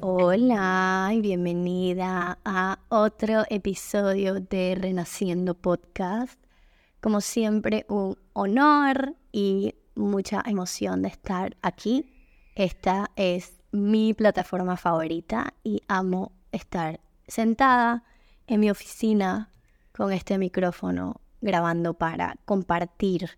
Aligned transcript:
Hola 0.00 1.10
y 1.12 1.20
bienvenida 1.20 2.38
a 2.44 2.78
otro 2.88 3.42
episodio 3.50 4.38
de 4.38 4.76
Renaciendo 4.80 5.54
Podcast. 5.54 6.38
Como 7.00 7.20
siempre, 7.20 7.86
un 7.88 8.16
honor 8.34 9.16
y 9.32 9.74
mucha 9.96 10.44
emoción 10.46 11.02
de 11.02 11.08
estar 11.08 11.56
aquí. 11.62 12.08
Esta 12.54 13.10
es 13.16 13.58
mi 13.72 14.14
plataforma 14.14 14.76
favorita 14.76 15.54
y 15.64 15.82
amo 15.88 16.30
estar 16.52 17.00
sentada 17.26 18.04
en 18.46 18.60
mi 18.60 18.70
oficina 18.70 19.50
con 19.90 20.12
este 20.12 20.38
micrófono 20.38 21.20
grabando 21.40 21.94
para 21.94 22.36
compartir 22.44 23.30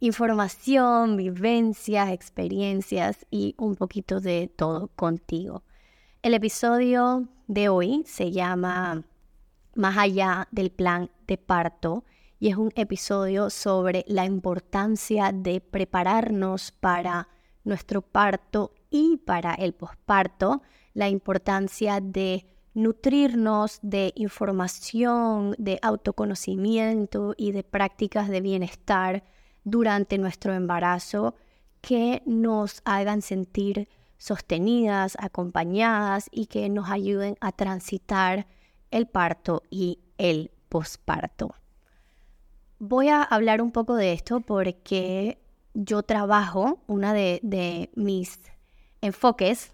información, 0.00 1.18
vivencias, 1.18 2.10
experiencias 2.10 3.26
y 3.30 3.54
un 3.58 3.76
poquito 3.76 4.20
de 4.20 4.48
todo 4.48 4.88
contigo. 4.88 5.62
El 6.22 6.32
episodio 6.32 7.28
de 7.46 7.68
hoy 7.68 8.02
se 8.06 8.32
llama 8.32 9.04
Más 9.74 9.98
allá 9.98 10.48
del 10.50 10.70
plan 10.70 11.10
de 11.26 11.36
parto 11.36 12.04
y 12.38 12.48
es 12.48 12.56
un 12.56 12.72
episodio 12.76 13.50
sobre 13.50 14.06
la 14.08 14.24
importancia 14.24 15.32
de 15.32 15.60
prepararnos 15.60 16.72
para 16.72 17.28
nuestro 17.64 18.00
parto 18.00 18.72
y 18.88 19.18
para 19.18 19.52
el 19.52 19.74
posparto, 19.74 20.62
la 20.94 21.10
importancia 21.10 22.00
de 22.00 22.46
nutrirnos 22.72 23.78
de 23.82 24.14
información, 24.16 25.54
de 25.58 25.78
autoconocimiento 25.82 27.34
y 27.36 27.52
de 27.52 27.64
prácticas 27.64 28.28
de 28.28 28.40
bienestar 28.40 29.24
durante 29.64 30.18
nuestro 30.18 30.54
embarazo 30.54 31.34
que 31.80 32.22
nos 32.26 32.82
hagan 32.84 33.22
sentir 33.22 33.88
sostenidas, 34.18 35.16
acompañadas 35.18 36.28
y 36.30 36.46
que 36.46 36.68
nos 36.68 36.90
ayuden 36.90 37.36
a 37.40 37.52
transitar 37.52 38.46
el 38.90 39.06
parto 39.06 39.62
y 39.70 40.00
el 40.18 40.50
posparto. 40.68 41.54
Voy 42.78 43.08
a 43.08 43.22
hablar 43.22 43.62
un 43.62 43.72
poco 43.72 43.94
de 43.94 44.12
esto 44.12 44.40
porque 44.40 45.38
yo 45.74 46.02
trabajo, 46.02 46.80
una 46.86 47.12
de, 47.12 47.40
de 47.42 47.90
mis 47.94 48.40
enfoques 49.00 49.72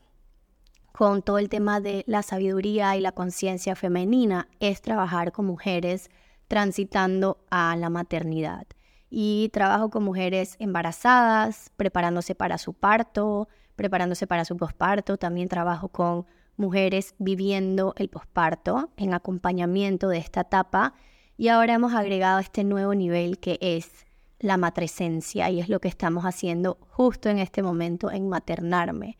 con 0.93 1.23
todo 1.23 1.39
el 1.39 1.48
tema 1.48 1.81
de 1.81 2.05
la 2.06 2.23
sabiduría 2.23 2.97
y 2.97 3.00
la 3.00 3.12
conciencia 3.12 3.77
femenina 3.77 4.48
es 4.61 4.81
trabajar 4.81 5.33
con 5.33 5.47
mujeres 5.47 6.11
transitando 6.48 7.39
a 7.50 7.77
la 7.77 7.91
maternidad. 7.91 8.67
Y 9.09 9.51
trabajo 9.53 9.91
con 9.91 10.03
mujeres 10.03 10.57
embarazadas, 10.59 11.71
preparándose 11.77 12.35
para 12.35 12.59
su 12.59 12.75
parto, 12.75 13.49
preparándose 13.77 14.27
para 14.27 14.45
su 14.45 14.57
posparto. 14.57 15.17
También 15.17 15.49
trabajo 15.49 15.89
con 15.89 16.27
mujeres 16.57 17.15
viviendo 17.19 17.95
el 17.97 18.09
posparto 18.09 18.91
en 18.97 19.15
acompañamiento 19.15 20.09
de 20.09 20.19
esta 20.19 20.43
etapa. 20.43 20.95
Y 21.37 21.49
ahora 21.49 21.75
hemos 21.75 21.95
agregado 21.95 22.39
este 22.41 22.65
nuevo 22.65 22.95
nivel 22.95 23.39
que 23.39 23.59
es 23.61 24.07
la 24.39 24.57
matresencia 24.57 25.51
y 25.51 25.61
es 25.61 25.69
lo 25.69 25.81
que 25.81 25.89
estamos 25.89 26.25
haciendo 26.25 26.79
justo 26.91 27.29
en 27.29 27.39
este 27.39 27.62
momento 27.62 28.11
en 28.11 28.29
maternarme 28.29 29.17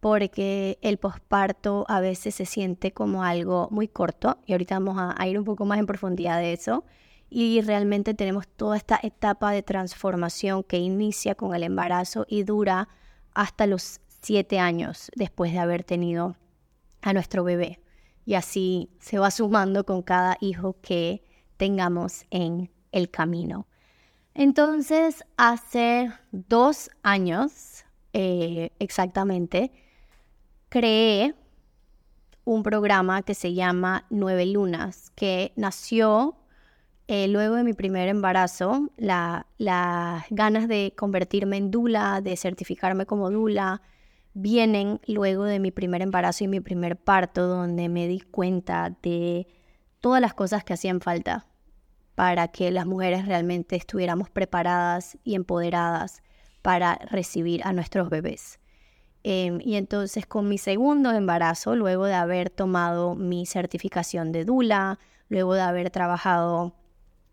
porque 0.00 0.78
el 0.82 0.98
posparto 0.98 1.84
a 1.88 2.00
veces 2.00 2.34
se 2.34 2.46
siente 2.46 2.92
como 2.92 3.24
algo 3.24 3.68
muy 3.70 3.88
corto 3.88 4.38
y 4.46 4.52
ahorita 4.52 4.78
vamos 4.78 4.96
a, 4.98 5.26
ir 5.26 5.38
un 5.38 5.44
poco 5.44 5.64
más 5.64 5.78
en 5.78 5.86
profundidad 5.86 6.38
de 6.38 6.52
eso 6.52 6.84
y 7.30 7.60
realmente 7.60 8.14
tenemos 8.14 8.48
toda 8.48 8.76
esta 8.76 8.98
etapa 9.02 9.50
de 9.52 9.62
transformación 9.62 10.62
que 10.62 10.78
inicia 10.78 11.34
con 11.34 11.54
el 11.54 11.62
embarazo 11.62 12.26
y 12.28 12.42
dura 12.42 12.88
hasta 13.34 13.66
los 13.66 14.00
siete 14.22 14.58
años 14.58 15.10
después 15.14 15.52
de 15.52 15.58
haber 15.58 15.84
tenido 15.84 16.36
a 17.02 17.12
nuestro 17.12 17.44
bebé 17.44 17.80
y 18.24 18.34
así 18.34 18.90
se 18.98 19.18
va 19.18 19.30
sumando 19.30 19.84
con 19.84 20.02
cada 20.02 20.36
hijo 20.40 20.76
que 20.82 21.24
tengamos 21.56 22.24
en 22.30 22.70
el 22.92 23.10
camino. 23.10 23.66
Entonces, 24.34 25.24
hace 25.36 26.12
dos 26.30 26.90
años 27.02 27.84
eh, 28.12 28.72
exactamente, 28.78 29.72
creé 30.68 31.34
un 32.44 32.62
programa 32.62 33.22
que 33.22 33.34
se 33.34 33.54
llama 33.54 34.06
Nueve 34.10 34.46
Lunas, 34.46 35.10
que 35.14 35.52
nació 35.56 36.37
eh, 37.08 37.26
luego 37.26 37.56
de 37.56 37.64
mi 37.64 37.72
primer 37.72 38.06
embarazo, 38.08 38.90
las 38.98 39.44
ganas 40.30 40.68
de 40.68 40.92
convertirme 40.94 41.56
en 41.56 41.70
dula, 41.70 42.20
de 42.20 42.36
certificarme 42.36 43.06
como 43.06 43.30
dula, 43.30 43.80
vienen 44.34 45.00
luego 45.06 45.44
de 45.44 45.58
mi 45.58 45.70
primer 45.70 46.02
embarazo 46.02 46.44
y 46.44 46.48
mi 46.48 46.60
primer 46.60 46.96
parto, 46.96 47.46
donde 47.46 47.88
me 47.88 48.06
di 48.06 48.20
cuenta 48.20 48.94
de 49.02 49.48
todas 50.00 50.20
las 50.20 50.34
cosas 50.34 50.64
que 50.64 50.74
hacían 50.74 51.00
falta 51.00 51.46
para 52.14 52.48
que 52.48 52.70
las 52.70 52.84
mujeres 52.84 53.26
realmente 53.26 53.76
estuviéramos 53.76 54.28
preparadas 54.28 55.16
y 55.24 55.34
empoderadas 55.34 56.22
para 56.62 56.96
recibir 57.10 57.62
a 57.64 57.72
nuestros 57.72 58.10
bebés. 58.10 58.60
Em, 59.22 59.60
y 59.62 59.76
entonces 59.76 60.26
con 60.26 60.48
mi 60.48 60.58
segundo 60.58 61.10
embarazo, 61.12 61.74
luego 61.74 62.04
de 62.04 62.14
haber 62.14 62.50
tomado 62.50 63.14
mi 63.14 63.46
certificación 63.46 64.30
de 64.32 64.44
DULA, 64.44 64.98
luego 65.28 65.54
de 65.54 65.62
haber 65.62 65.90
trabajado 65.90 66.74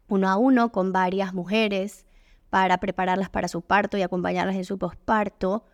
uno 0.08 0.30
a 0.30 0.38
uno 0.38 0.72
con 0.72 0.92
varias 0.92 1.34
mujeres 1.34 2.06
para 2.50 2.78
prepararlas 2.78 3.30
para 3.30 3.48
su 3.48 3.62
parto 3.62 3.98
y 3.98 4.02
acompañarlas 4.02 4.56
en 4.56 4.66
su 4.66 4.78
posparto, 4.78 5.66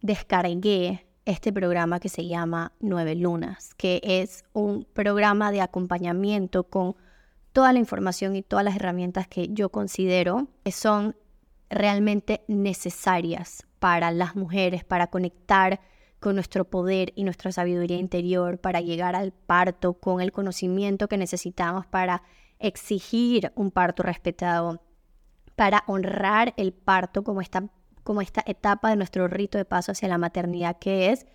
descargué 0.00 1.06
este 1.24 1.52
programa 1.52 2.00
que 2.00 2.08
se 2.08 2.26
llama 2.26 2.72
Nueve 2.80 3.14
Lunas, 3.14 3.74
que 3.74 4.00
es 4.02 4.44
un 4.52 4.84
programa 4.92 5.52
de 5.52 5.60
acompañamiento 5.60 6.64
con 6.64 6.96
toda 7.52 7.72
la 7.72 7.78
información 7.78 8.36
y 8.36 8.42
todas 8.42 8.64
las 8.64 8.76
herramientas 8.76 9.28
que 9.28 9.48
yo 9.48 9.70
considero 9.70 10.48
que 10.64 10.72
son 10.72 11.16
realmente 11.68 12.42
necesarias 12.48 13.66
para 13.78 14.10
las 14.10 14.36
mujeres, 14.36 14.84
para 14.84 15.08
conectar 15.08 15.80
con 16.18 16.34
nuestro 16.34 16.64
poder 16.66 17.12
y 17.16 17.24
nuestra 17.24 17.50
sabiduría 17.52 17.96
interior, 17.96 18.58
para 18.58 18.80
llegar 18.80 19.16
al 19.16 19.32
parto 19.32 19.94
con 19.94 20.20
el 20.20 20.32
conocimiento 20.32 21.08
que 21.08 21.16
necesitamos 21.16 21.86
para 21.86 22.22
exigir 22.60 23.52
un 23.56 23.70
parto 23.70 24.02
respetado, 24.02 24.82
para 25.56 25.84
honrar 25.86 26.54
el 26.56 26.72
parto 26.72 27.22
como 27.22 27.42
esta, 27.42 27.68
como 28.02 28.22
esta 28.22 28.42
etapa 28.46 28.88
de 28.88 28.96
nuestro 28.96 29.28
rito 29.28 29.58
de 29.58 29.66
paso 29.66 29.92
hacia 29.92 30.08
la 30.08 30.16
maternidad 30.16 30.78
que 30.78 31.10
es, 31.10 31.26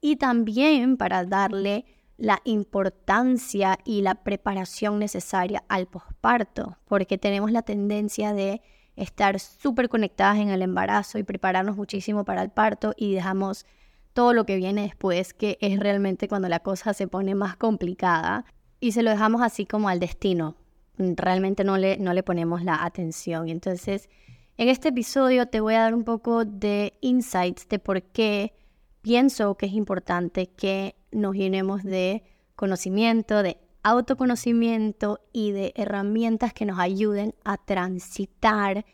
y 0.00 0.16
también 0.16 0.96
para 0.96 1.24
darle 1.24 1.84
la 2.16 2.40
importancia 2.44 3.78
y 3.84 4.02
la 4.02 4.16
preparación 4.16 4.98
necesaria 4.98 5.64
al 5.68 5.86
posparto, 5.86 6.78
porque 6.86 7.18
tenemos 7.18 7.50
la 7.50 7.62
tendencia 7.62 8.32
de 8.32 8.62
estar 8.96 9.40
súper 9.40 9.88
conectadas 9.88 10.38
en 10.38 10.48
el 10.48 10.62
embarazo 10.62 11.18
y 11.18 11.22
prepararnos 11.24 11.76
muchísimo 11.76 12.24
para 12.24 12.42
el 12.42 12.50
parto 12.50 12.94
y 12.96 13.14
dejamos 13.14 13.66
todo 14.12 14.32
lo 14.32 14.46
que 14.46 14.56
viene 14.56 14.82
después, 14.82 15.34
que 15.34 15.58
es 15.60 15.78
realmente 15.78 16.28
cuando 16.28 16.48
la 16.48 16.60
cosa 16.60 16.94
se 16.94 17.08
pone 17.08 17.34
más 17.34 17.56
complicada 17.56 18.44
y 18.80 18.92
se 18.92 19.02
lo 19.02 19.10
dejamos 19.10 19.42
así 19.42 19.66
como 19.66 19.88
al 19.88 19.98
destino. 19.98 20.54
Realmente 20.96 21.64
no 21.64 21.76
le, 21.76 21.96
no 21.98 22.12
le 22.12 22.22
ponemos 22.22 22.62
la 22.62 22.84
atención. 22.84 23.48
Entonces, 23.48 24.08
en 24.56 24.68
este 24.68 24.90
episodio 24.90 25.46
te 25.46 25.60
voy 25.60 25.74
a 25.74 25.80
dar 25.80 25.94
un 25.94 26.04
poco 26.04 26.44
de 26.44 26.94
insights 27.00 27.68
de 27.68 27.78
por 27.78 28.02
qué 28.02 28.54
pienso 29.02 29.56
que 29.56 29.66
es 29.66 29.72
importante 29.72 30.46
que 30.46 30.94
nos 31.10 31.34
llenemos 31.34 31.82
de 31.82 32.22
conocimiento, 32.54 33.42
de 33.42 33.58
autoconocimiento 33.82 35.20
y 35.32 35.52
de 35.52 35.72
herramientas 35.76 36.52
que 36.54 36.64
nos 36.64 36.78
ayuden 36.78 37.34
a 37.44 37.58
transitar 37.58 38.86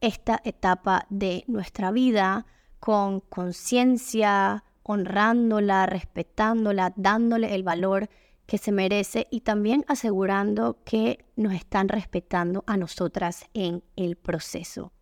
esta 0.00 0.40
etapa 0.44 1.06
de 1.10 1.44
nuestra 1.46 1.92
vida 1.92 2.46
con 2.80 3.20
conciencia, 3.20 4.64
honrándola, 4.82 5.86
respetándola, 5.86 6.92
dándole 6.96 7.54
el 7.54 7.62
valor 7.62 8.10
que 8.52 8.58
se 8.58 8.70
merece 8.70 9.28
y 9.30 9.40
también 9.40 9.82
asegurando 9.88 10.76
que 10.84 11.24
nos 11.36 11.54
están 11.54 11.88
respetando 11.88 12.64
a 12.66 12.76
nosotras 12.76 13.46
en 13.54 13.82
el 13.96 14.14
proceso. 14.16 14.92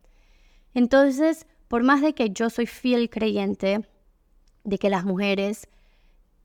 Entonces, 0.73 1.45
por 1.67 1.83
más 1.83 2.01
de 2.01 2.13
que 2.13 2.29
yo 2.29 2.49
soy 2.49 2.65
fiel 2.65 3.09
creyente 3.09 3.85
de 4.63 4.77
que 4.77 4.89
las 4.89 5.03
mujeres 5.03 5.67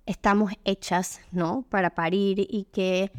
estamos 0.04 0.52
hechas, 0.64 1.20
¿no? 1.30 1.64
Para 1.68 1.90
parir 1.90 2.40
y 2.40 2.64
que 2.72 3.12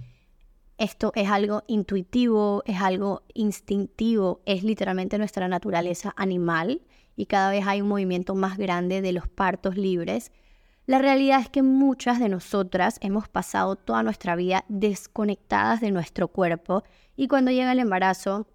esto 0.77 1.13
es 1.15 1.29
algo 1.29 1.63
intuitivo, 1.67 2.63
es 2.65 2.81
algo 2.81 3.23
instintivo, 3.35 4.41
es 4.45 4.63
literalmente 4.63 5.17
nuestra 5.17 5.47
naturaleza 5.47 6.13
animal 6.17 6.81
y 7.15 7.27
cada 7.27 7.51
vez 7.51 7.65
hay 7.65 7.79
un 7.79 7.87
movimiento 7.87 8.35
más 8.35 8.57
grande 8.57 9.01
de 9.01 9.13
los 9.13 9.29
partos 9.29 9.77
libres. 9.77 10.33
La 10.87 10.99
realidad 10.99 11.41
es 11.41 11.49
que 11.49 11.63
muchas 11.63 12.17
de 12.17 12.29
nosotras 12.29 12.97
hemos 13.01 13.27
pasado 13.27 13.75
toda 13.75 14.03
nuestra 14.03 14.37
vida 14.37 14.63
desconectadas 14.69 15.81
de 15.81 15.91
nuestro 15.91 16.29
cuerpo 16.29 16.85
y 17.17 17.27
cuando 17.27 17.51
llega 17.51 17.73
el 17.73 17.79
embarazo 17.79 18.47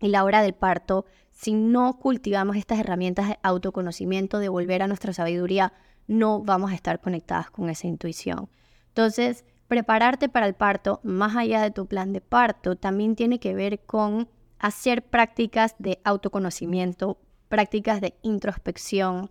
y 0.00 0.08
la 0.08 0.24
hora 0.24 0.40
del 0.40 0.54
parto 0.54 1.04
si 1.30 1.52
no 1.52 1.98
cultivamos 1.98 2.56
estas 2.56 2.78
herramientas 2.80 3.28
de 3.28 3.38
autoconocimiento, 3.42 4.38
de 4.38 4.48
volver 4.48 4.82
a 4.82 4.86
nuestra 4.86 5.12
sabiduría, 5.12 5.74
no 6.06 6.40
vamos 6.40 6.72
a 6.72 6.74
estar 6.74 7.02
conectadas 7.02 7.50
con 7.50 7.68
esa 7.68 7.86
intuición. 7.86 8.48
Entonces, 8.88 9.44
prepararte 9.66 10.30
para 10.30 10.46
el 10.46 10.54
parto, 10.54 11.00
más 11.02 11.36
allá 11.36 11.60
de 11.60 11.70
tu 11.70 11.86
plan 11.86 12.14
de 12.14 12.22
parto, 12.22 12.76
también 12.76 13.14
tiene 13.14 13.40
que 13.40 13.52
ver 13.52 13.80
con 13.80 14.26
hacer 14.58 15.02
prácticas 15.02 15.74
de 15.78 16.00
autoconocimiento, 16.02 17.18
prácticas 17.50 18.00
de 18.00 18.14
introspección, 18.22 19.30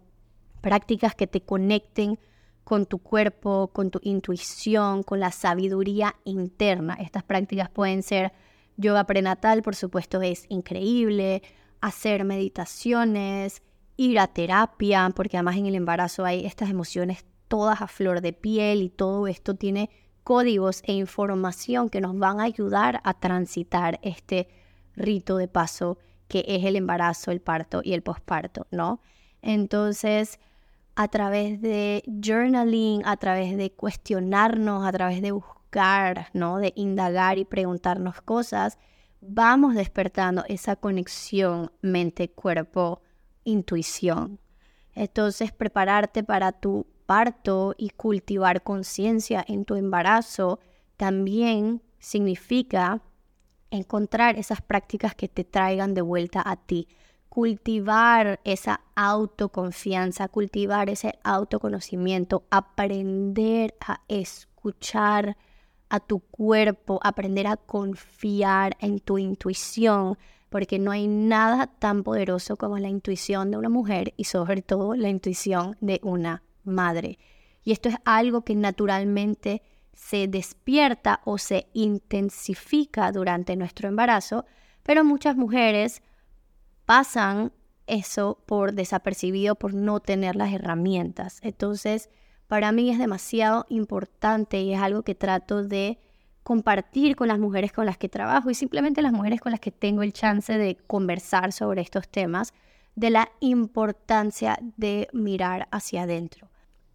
prácticas 0.68 1.16
que 1.16 1.28
te 1.28 1.40
conecten 1.40 2.20
con 2.66 2.86
tu 2.86 2.98
cuerpo, 2.98 3.70
con 3.72 3.90
tu 3.90 4.02
intuición, 4.04 5.02
con 5.02 5.22
la 5.22 5.32
sabiduría 5.32 6.18
interna. 6.26 6.98
Estas 7.00 7.24
prácticas 7.24 7.70
pueden 7.70 8.04
ser 8.04 8.34
yoga 8.76 9.06
prenatal, 9.06 9.62
por 9.62 9.76
supuesto, 9.76 10.22
es 10.22 10.46
increíble, 10.50 11.42
hacer 11.80 12.26
meditaciones, 12.26 13.62
ir 13.96 14.20
a 14.20 14.28
terapia, 14.28 15.10
porque 15.16 15.38
además 15.38 15.56
en 15.56 15.68
el 15.68 15.76
embarazo 15.76 16.26
hay 16.26 16.46
estas 16.46 16.70
emociones 16.70 17.24
todas 17.48 17.82
a 17.82 17.88
flor 17.88 18.20
de 18.20 18.34
piel 18.34 18.82
y 18.82 18.90
todo 18.90 19.28
esto 19.28 19.56
tiene 19.56 19.90
códigos 20.26 20.84
e 20.84 20.92
información 20.92 21.88
que 21.88 22.02
nos 22.02 22.20
van 22.20 22.42
a 22.42 22.44
ayudar 22.44 23.00
a 23.06 23.14
transitar 23.14 24.02
este 24.02 24.50
rito 24.98 25.38
de 25.38 25.48
paso 25.48 25.98
que 26.28 26.44
es 26.46 26.66
el 26.66 26.76
embarazo, 26.76 27.32
el 27.32 27.40
parto 27.40 27.80
y 27.86 27.94
el 27.94 28.02
posparto, 28.02 28.68
¿no? 28.70 29.00
Entonces, 29.42 30.42
a 31.00 31.08
través 31.10 31.62
de 31.62 32.04
journaling, 32.08 33.04
a 33.06 33.18
través 33.18 33.56
de 33.56 33.72
cuestionarnos, 33.72 34.84
a 34.84 34.92
través 34.92 35.22
de 35.22 35.32
buscar, 35.32 36.30
¿no? 36.34 36.58
De 36.58 36.74
indagar 36.76 37.38
y 37.38 37.46
preguntarnos 37.46 38.20
cosas, 38.24 38.80
vamos 39.22 39.76
despertando 39.76 40.44
esa 40.48 40.76
conexión 40.76 41.72
mente-cuerpo, 41.82 43.04
intuición. 43.44 44.40
Entonces, 44.96 45.52
prepararte 45.52 46.24
para 46.24 46.52
tu 46.52 46.88
parto 47.06 47.76
y 47.78 47.92
cultivar 47.92 48.64
conciencia 48.64 49.46
en 49.48 49.66
tu 49.66 49.76
embarazo 49.76 50.60
también 50.98 51.84
significa 52.00 53.04
encontrar 53.70 54.40
esas 54.40 54.62
prácticas 54.62 55.14
que 55.14 55.28
te 55.28 55.44
traigan 55.44 55.94
de 55.94 56.02
vuelta 56.02 56.42
a 56.44 56.56
ti, 56.56 56.88
cultivar 57.38 58.40
esa 58.46 58.82
autoconfianza, 58.96 60.28
cultivar 60.28 60.90
ese 60.90 61.20
autoconocimiento, 61.24 62.46
aprender 62.50 63.76
a 63.80 64.02
escuchar 64.08 65.38
a 65.88 66.00
tu 66.00 66.22
cuerpo, 66.22 67.00
aprender 67.04 67.46
a 67.46 67.58
confiar 67.58 68.76
en 68.80 69.00
tu 69.00 69.20
intuición, 69.20 70.18
porque 70.50 70.80
no 70.80 70.90
hay 70.90 71.08
nada 71.08 71.68
tan 71.68 72.02
poderoso 72.02 72.58
como 72.58 72.80
la 72.80 72.90
intuición 72.90 73.52
de 73.52 73.58
una 73.58 73.70
mujer 73.70 74.16
y 74.18 74.24
sobre 74.24 74.64
todo 74.64 74.96
la 74.96 75.10
intuición 75.10 75.78
de 75.80 76.00
una 76.02 76.42
madre. 76.64 77.20
Y 77.64 77.72
esto 77.72 77.90
es 77.90 77.98
algo 78.04 78.42
que 78.42 78.56
naturalmente 78.56 79.62
se 79.94 80.28
despierta 80.28 81.22
o 81.24 81.38
se 81.38 81.68
intensifica 81.74 83.12
durante 83.12 83.56
nuestro 83.56 83.88
embarazo, 83.88 84.46
pero 84.82 85.04
muchas 85.04 85.36
mujeres 85.36 86.02
pasan 86.88 87.52
eso 87.86 88.42
por 88.46 88.72
desapercibido, 88.72 89.56
por 89.56 89.74
no 89.74 90.00
tener 90.00 90.38
las 90.38 90.54
herramientas. 90.54 91.40
Entonces, 91.44 92.10
para 92.48 92.72
mí 92.72 92.90
es 92.90 92.98
demasiado 92.98 93.66
importante 93.68 94.62
y 94.62 94.74
es 94.74 94.80
algo 94.80 95.04
que 95.04 95.14
trato 95.14 95.64
de 95.64 96.00
compartir 96.44 97.18
con 97.18 97.28
las 97.28 97.40
mujeres 97.40 97.74
con 97.74 97.86
las 97.86 97.98
que 97.98 98.08
trabajo 98.08 98.50
y 98.50 98.56
simplemente 98.56 99.02
las 99.02 99.12
mujeres 99.12 99.42
con 99.42 99.52
las 99.52 99.60
que 99.60 99.72
tengo 99.72 100.02
el 100.02 100.14
chance 100.14 100.58
de 100.58 100.78
conversar 100.88 101.52
sobre 101.52 101.82
estos 101.82 102.08
temas, 102.08 102.54
de 102.96 103.10
la 103.10 103.30
importancia 103.42 104.58
de 104.78 105.10
mirar 105.12 105.68
hacia 105.72 106.04
adentro. 106.04 106.48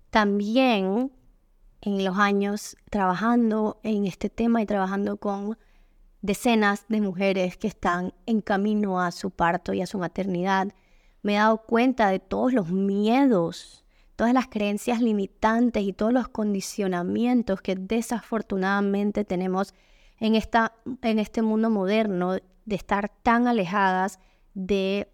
También 0.08 1.12
en 1.82 2.02
los 2.02 2.16
años 2.16 2.78
trabajando 2.88 3.78
en 3.82 4.06
este 4.06 4.30
tema 4.30 4.62
y 4.62 4.66
trabajando 4.66 5.18
con 5.18 5.58
decenas 6.22 6.86
de 6.88 7.00
mujeres 7.00 7.56
que 7.56 7.66
están 7.66 8.14
en 8.26 8.40
camino 8.40 9.00
a 9.00 9.10
su 9.10 9.30
parto 9.30 9.72
y 9.72 9.82
a 9.82 9.86
su 9.86 9.98
maternidad, 9.98 10.68
me 11.22 11.34
he 11.34 11.36
dado 11.36 11.58
cuenta 11.58 12.08
de 12.08 12.20
todos 12.20 12.52
los 12.52 12.70
miedos, 12.70 13.84
todas 14.16 14.32
las 14.32 14.46
creencias 14.46 15.00
limitantes 15.00 15.82
y 15.82 15.92
todos 15.92 16.12
los 16.12 16.28
condicionamientos 16.28 17.60
que 17.60 17.74
desafortunadamente 17.74 19.24
tenemos 19.24 19.74
en, 20.18 20.36
esta, 20.36 20.74
en 21.02 21.18
este 21.18 21.42
mundo 21.42 21.70
moderno 21.70 22.34
de 22.64 22.76
estar 22.76 23.10
tan 23.22 23.48
alejadas 23.48 24.20
de 24.54 25.08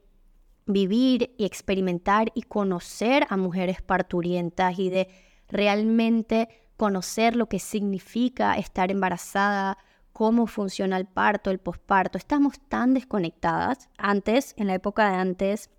vivir 0.66 1.34
y 1.38 1.46
experimentar 1.46 2.31
y 2.34 2.43
conocer 2.43 3.26
a 3.31 3.38
mujeres 3.38 3.81
parturientas 3.81 4.78
y 4.78 4.90
de 4.90 5.08
realmente 5.49 6.49
conocer 6.76 7.34
lo 7.34 7.49
que 7.49 7.58
significa 7.58 8.54
estar 8.54 8.90
embarazada, 8.90 9.78
cómo 10.19 10.49
funciona 10.49 10.97
el 10.97 11.06
parto, 11.06 11.49
el 11.49 11.61
posparto. 11.61 12.19
Estamos 12.19 12.59
tan 12.69 12.93
desconectadas. 12.93 13.88
Antes, 13.99 14.53
en 14.56 14.67
la 14.67 14.75
época 14.75 15.09
de 15.09 15.15
antes, 15.15 15.70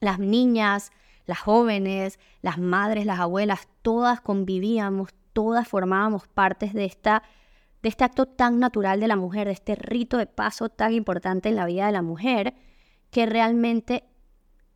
las 0.00 0.18
niñas, 0.18 0.92
las 1.26 1.40
jóvenes, 1.40 2.18
las 2.40 2.56
madres, 2.56 3.04
las 3.04 3.20
abuelas, 3.20 3.68
todas 3.82 4.22
convivíamos, 4.22 5.10
todas 5.34 5.68
formábamos 5.68 6.26
partes 6.26 6.72
de 6.72 6.86
esta 6.86 7.22
de 7.82 7.90
este 7.90 8.04
acto 8.04 8.24
tan 8.24 8.60
natural 8.60 8.98
de 8.98 9.08
la 9.08 9.16
mujer, 9.16 9.46
de 9.46 9.52
este 9.52 9.74
rito 9.74 10.16
de 10.16 10.26
paso 10.26 10.70
tan 10.70 10.94
importante 10.94 11.50
en 11.50 11.56
la 11.56 11.66
vida 11.66 11.84
de 11.84 11.92
la 11.92 12.00
mujer, 12.00 12.54
que 13.10 13.26
realmente 13.26 14.04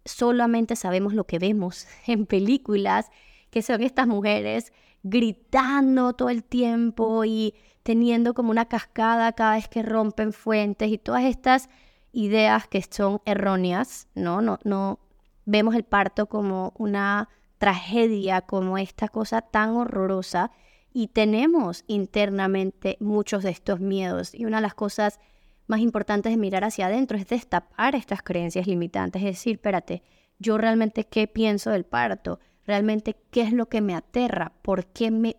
solamente 0.04 0.76
sabemos 0.76 1.14
lo 1.14 1.24
que 1.24 1.38
vemos 1.38 1.86
en 2.06 2.26
películas 2.26 3.10
que 3.48 3.62
son 3.62 3.80
estas 3.80 4.06
mujeres 4.06 4.74
gritando 5.02 6.12
todo 6.12 6.28
el 6.28 6.44
tiempo 6.44 7.24
y 7.24 7.54
teniendo 7.90 8.34
como 8.34 8.52
una 8.52 8.66
cascada 8.66 9.32
cada 9.32 9.56
vez 9.56 9.66
que 9.66 9.82
rompen 9.82 10.32
fuentes 10.32 10.92
y 10.92 10.96
todas 10.96 11.24
estas 11.24 11.68
ideas 12.12 12.68
que 12.68 12.80
son 12.88 13.20
erróneas, 13.24 14.06
¿no? 14.14 14.40
No, 14.42 14.60
no 14.62 15.00
vemos 15.44 15.74
el 15.74 15.82
parto 15.82 16.26
como 16.26 16.72
una 16.78 17.28
tragedia, 17.58 18.42
como 18.42 18.78
esta 18.78 19.08
cosa 19.08 19.40
tan 19.42 19.70
horrorosa 19.70 20.52
y 20.92 21.08
tenemos 21.08 21.82
internamente 21.88 22.96
muchos 23.00 23.42
de 23.42 23.50
estos 23.50 23.80
miedos. 23.80 24.36
Y 24.36 24.44
una 24.44 24.58
de 24.58 24.62
las 24.62 24.74
cosas 24.74 25.18
más 25.66 25.80
importantes 25.80 26.30
de 26.30 26.36
mirar 26.36 26.62
hacia 26.62 26.86
adentro 26.86 27.18
es 27.18 27.26
destapar 27.26 27.96
estas 27.96 28.22
creencias 28.22 28.68
limitantes, 28.68 29.20
es 29.20 29.30
decir, 29.30 29.54
espérate, 29.54 30.04
yo 30.38 30.58
realmente 30.58 31.08
qué 31.08 31.26
pienso 31.26 31.70
del 31.70 31.82
parto, 31.82 32.38
realmente 32.68 33.16
qué 33.32 33.40
es 33.42 33.52
lo 33.52 33.66
que 33.66 33.80
me 33.80 33.96
aterra, 33.96 34.52
por 34.62 34.86
qué 34.86 35.10
me, 35.10 35.34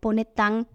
pone 0.00 0.24
tan 0.24 0.66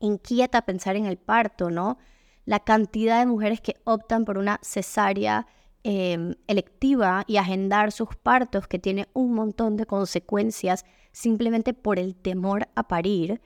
inquieta 0.00 0.62
pensar 0.62 0.96
en 0.96 1.06
el 1.06 1.16
parto, 1.16 1.70
¿no? 1.70 1.98
La 2.44 2.60
cantidad 2.60 3.20
de 3.20 3.26
mujeres 3.26 3.60
que 3.60 3.76
optan 3.84 4.24
por 4.24 4.38
una 4.38 4.58
cesárea 4.62 5.46
em, 5.84 6.34
electiva 6.46 7.24
y 7.26 7.36
agendar 7.36 7.92
sus 7.92 8.08
partos, 8.16 8.66
que 8.66 8.78
tiene 8.78 9.08
un 9.12 9.32
montón 9.32 9.76
de 9.76 9.86
consecuencias 9.86 10.84
simplemente 11.12 11.72
por 11.74 11.98
el 11.98 12.14
temor 12.16 12.68
a 12.74 12.88
parir, 12.88 13.40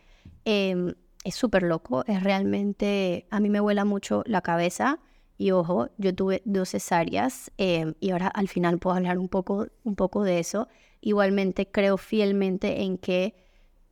em, 0.45 0.95
es 1.25 1.35
súper 1.35 1.63
loco, 1.63 2.05
es 2.07 2.23
realmente, 2.23 3.27
a 3.31 3.41
mí 3.41 3.49
me 3.51 3.61
vuela 3.61 3.85
mucho 3.85 4.23
la 4.27 4.41
cabeza. 4.43 5.01
Y 5.39 5.51
ojo, 5.53 5.89
yo 5.99 6.15
tuve 6.15 6.43
dos 6.45 6.71
cesáreas 6.71 7.51
em, 7.59 7.95
y 8.01 8.11
ahora 8.11 8.29
al 8.29 8.49
final 8.49 8.79
puedo 8.79 8.97
hablar 8.97 9.19
un 9.19 9.29
poco, 9.29 9.67
un 9.85 9.97
poco 9.97 10.23
de 10.25 10.39
eso. 10.39 10.69
Igualmente 11.01 11.71
creo 11.71 11.97
fielmente 11.97 12.83
en 12.83 12.99
que 12.99 13.35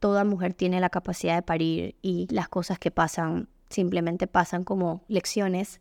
toda 0.00 0.24
mujer 0.24 0.54
tiene 0.54 0.80
la 0.80 0.90
capacidad 0.90 1.36
de 1.36 1.42
parir 1.42 1.94
y 2.02 2.26
las 2.30 2.48
cosas 2.48 2.78
que 2.78 2.90
pasan 2.90 3.48
simplemente 3.68 4.26
pasan 4.26 4.64
como 4.64 5.04
lecciones 5.06 5.80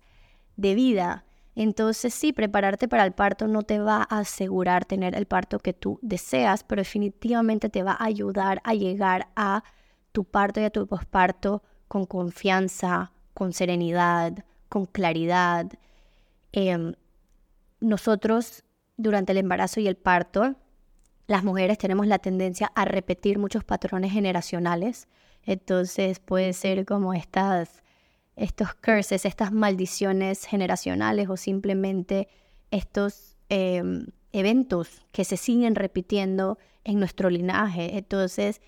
de 0.57 0.75
vida. 0.75 1.25
Entonces 1.55 2.13
sí, 2.13 2.31
prepararte 2.31 2.87
para 2.87 3.05
el 3.05 3.13
parto 3.13 3.47
no 3.47 3.63
te 3.63 3.79
va 3.79 4.05
a 4.09 4.19
asegurar 4.19 4.85
tener 4.85 5.15
el 5.15 5.25
parto 5.25 5.59
que 5.59 5.73
tú 5.73 5.99
deseas, 6.01 6.63
pero 6.63 6.81
definitivamente 6.81 7.69
te 7.69 7.81
va 7.81 7.93
a 7.93 8.05
ayudar 8.05 8.61
a 8.63 8.73
llegar 8.75 9.29
a 9.35 9.63
tu 10.11 10.25
parto 10.25 10.59
y 10.59 10.65
a 10.65 10.69
tu 10.69 10.85
posparto 10.85 11.63
con 11.87 12.05
confianza, 12.05 13.11
con 13.33 13.53
serenidad, 13.53 14.45
con 14.67 14.85
claridad. 14.85 15.71
Em, 16.51 16.93
nosotros 17.79 18.63
durante 18.97 19.31
el 19.31 19.39
embarazo 19.39 19.79
y 19.79 19.87
el 19.87 19.95
parto 19.95 20.55
las 21.29 21.43
mujeres 21.43 21.77
tenemos 21.77 22.07
la 22.07 22.17
tendencia 22.17 22.71
a 22.73 22.85
repetir 22.85 23.37
muchos 23.37 23.63
patrones 23.63 24.11
generacionales. 24.11 25.07
Entonces 25.43 26.17
puede 26.17 26.53
ser 26.53 26.87
como 26.87 27.13
estas, 27.13 27.83
estos 28.35 28.73
curses, 28.73 29.25
estas 29.25 29.51
maldiciones 29.51 30.45
generacionales 30.45 31.29
o 31.29 31.37
simplemente 31.37 32.29
estos 32.71 33.37
em, 33.49 34.07
eventos 34.31 35.03
que 35.11 35.23
se 35.23 35.37
siguen 35.37 35.75
repitiendo 35.75 36.57
en 36.83 36.97
nuestro 36.97 37.29
linaje. 37.29 37.95
Entonces, 37.95 38.59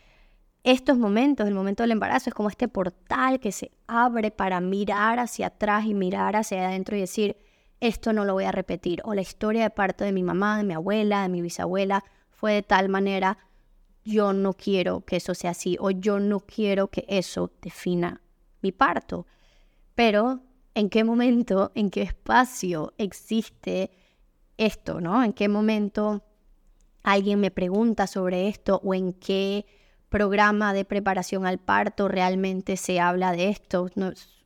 estos 0.63 0.99
momentos, 0.99 1.47
el 1.47 1.55
momento 1.55 1.81
del 1.81 1.93
embarazo, 1.93 2.29
es 2.29 2.35
como 2.35 2.49
este 2.49 2.67
portal 2.67 3.39
que 3.39 3.51
se 3.51 3.71
abre 3.87 4.29
para 4.29 4.61
mirar 4.61 5.17
hacia 5.17 5.47
atrás 5.47 5.85
y 5.85 5.95
mirar 5.95 6.35
hacia 6.35 6.67
adentro 6.67 6.95
y 6.95 6.99
decir, 6.99 7.37
esto 7.79 8.13
no 8.13 8.23
lo 8.23 8.33
voy 8.33 8.43
a 8.43 8.51
repetir, 8.51 9.01
o 9.03 9.15
la 9.15 9.21
historia 9.21 9.63
de 9.63 9.71
parto 9.71 10.03
de 10.03 10.11
mi 10.11 10.21
mamá, 10.21 10.57
de 10.57 10.63
mi 10.63 10.75
abuela, 10.75 11.23
de 11.23 11.29
mi 11.29 11.41
bisabuela 11.41 12.03
fue 12.41 12.53
de 12.53 12.63
tal 12.63 12.89
manera, 12.89 13.37
yo 14.03 14.33
no 14.33 14.53
quiero 14.53 15.01
que 15.01 15.17
eso 15.17 15.35
sea 15.35 15.51
así, 15.51 15.77
o 15.79 15.91
yo 15.91 16.19
no 16.19 16.39
quiero 16.39 16.87
que 16.87 17.05
eso 17.07 17.51
defina 17.61 18.19
mi 18.63 18.71
parto. 18.71 19.27
Pero, 19.93 20.41
¿en 20.73 20.89
qué 20.89 21.03
momento, 21.03 21.71
en 21.75 21.91
qué 21.91 22.01
espacio 22.01 22.95
existe 22.97 23.91
esto, 24.57 24.99
¿no? 24.99 25.23
¿En 25.23 25.33
qué 25.33 25.49
momento 25.49 26.23
alguien 27.03 27.39
me 27.39 27.51
pregunta 27.51 28.07
sobre 28.07 28.47
esto 28.47 28.81
o 28.83 28.95
en 28.95 29.13
qué 29.13 29.67
programa 30.09 30.73
de 30.73 30.83
preparación 30.83 31.45
al 31.45 31.59
parto 31.59 32.07
realmente 32.07 32.75
se 32.75 32.99
habla 32.99 33.33
de 33.33 33.49
esto? 33.49 33.87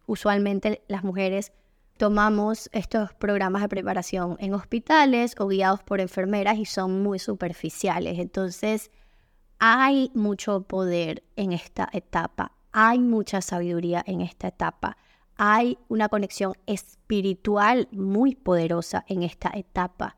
usualmente 0.06 0.84
las 0.90 1.06
mujeres 1.06 1.54
tomamos 1.98 2.70
estos 2.74 3.14
programas 3.14 3.62
de 3.62 3.70
preparación 3.70 4.38
en 4.40 4.54
hospitales 4.54 5.36
o 5.40 5.48
guiados 5.48 5.84
por 5.84 6.02
enfermeras 6.02 6.58
y 6.58 6.66
son 6.66 7.02
muy 7.04 7.20
superficiales. 7.20 8.20
Entonces, 8.20 8.92
hay 9.60 10.12
mucho 10.14 10.62
poder 10.64 11.24
en 11.36 11.54
esta 11.54 11.90
etapa, 11.94 12.52
hay 12.72 13.00
mucha 13.00 13.42
sabiduría 13.42 14.04
en 14.06 14.22
esta 14.22 14.50
etapa, 14.50 14.98
hay 15.38 15.78
una 15.88 16.10
conexión 16.10 16.54
espiritual 16.66 17.88
muy 17.92 18.36
poderosa 18.36 19.06
en 19.08 19.24
esta 19.24 19.52
etapa. 19.54 20.18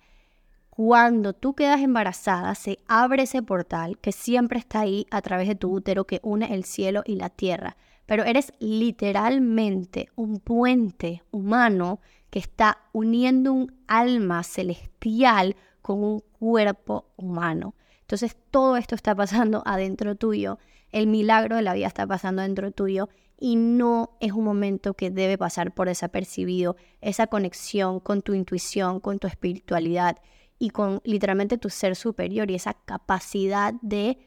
Cuando 0.69 1.34
tú 1.34 1.55
quedas 1.55 1.81
embarazada, 1.81 2.53
se 2.53 2.79
abre 2.88 3.24
ese 3.24 3.41
portal 3.41 3.98
que 4.00 4.12
siempre 4.12 4.60
está 4.60 4.81
ahí 4.81 5.07
a 5.10 5.22
través 5.22 5.48
de 5.48 5.55
tu 5.55 5.72
útero 5.72 6.05
que 6.05 6.19
une 6.24 6.53
el 6.53 6.65
cielo 6.65 7.01
y 7.05 7.15
la 7.15 7.29
tierra. 7.29 7.77
Pero 8.08 8.24
eres 8.24 8.52
literalmente 8.60 10.10
un 10.16 10.40
puente 10.40 11.22
humano 11.30 12.00
que 12.32 12.40
está 12.40 12.80
uniendo 12.94 13.54
un 13.54 13.76
alma 13.88 14.42
celestial 14.44 15.56
con 15.84 16.04
un 16.04 16.24
cuerpo 16.40 17.06
humano. 17.16 17.76
Entonces 18.02 18.36
todo 18.50 18.78
esto 18.78 18.96
está 18.96 19.14
pasando 19.14 19.62
adentro 19.66 20.16
tuyo, 20.16 20.58
el 20.92 21.08
milagro 21.08 21.58
de 21.58 21.62
la 21.62 21.74
vida 21.74 21.88
está 21.88 22.08
pasando 22.08 22.42
adentro 22.42 22.72
tuyo 22.72 23.10
y 23.40 23.56
no 23.56 24.18
es 24.20 24.32
un 24.32 24.44
momento 24.46 24.94
que 24.94 25.12
debe 25.12 25.38
pasar 25.38 25.74
por 25.74 25.88
desapercibido. 25.88 26.76
Esa 27.02 27.28
conexión 27.28 28.00
con 28.00 28.22
tu 28.22 28.34
intuición, 28.34 29.00
con 29.00 29.20
tu 29.20 29.28
espiritualidad 29.28 30.18
y 30.60 30.72
con 30.72 31.02
literalmente 31.04 31.58
tu 31.58 31.70
ser 31.70 31.96
superior 31.96 32.50
y 32.50 32.56
esa 32.56 32.74
capacidad 32.74 33.74
de 33.82 34.18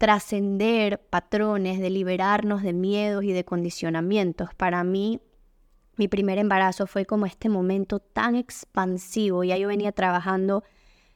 trascender 0.00 0.98
patrones, 1.10 1.78
de 1.78 1.90
liberarnos 1.90 2.62
de 2.62 2.72
miedos 2.72 3.22
y 3.22 3.34
de 3.34 3.44
condicionamientos. 3.44 4.54
Para 4.54 4.82
mí, 4.82 5.20
mi 5.96 6.08
primer 6.08 6.38
embarazo 6.38 6.86
fue 6.86 7.04
como 7.04 7.26
este 7.26 7.50
momento 7.50 7.98
tan 7.98 8.34
expansivo. 8.34 9.44
Ya 9.44 9.58
yo 9.58 9.68
venía 9.68 9.92
trabajando 9.92 10.64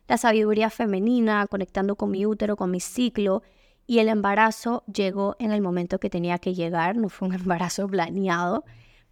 la 0.06 0.18
sabiduría 0.18 0.68
femenina, 0.68 1.46
conectando 1.46 1.96
con 1.96 2.10
mi 2.10 2.26
útero, 2.26 2.56
con 2.56 2.70
mi 2.70 2.78
ciclo, 2.78 3.42
y 3.86 4.00
el 4.00 4.08
embarazo 4.08 4.84
llegó 4.84 5.34
en 5.38 5.52
el 5.52 5.62
momento 5.62 5.98
que 5.98 6.10
tenía 6.10 6.38
que 6.38 6.52
llegar, 6.52 6.94
no 6.94 7.08
fue 7.08 7.28
un 7.28 7.34
embarazo 7.40 7.88
planeado, 7.88 8.66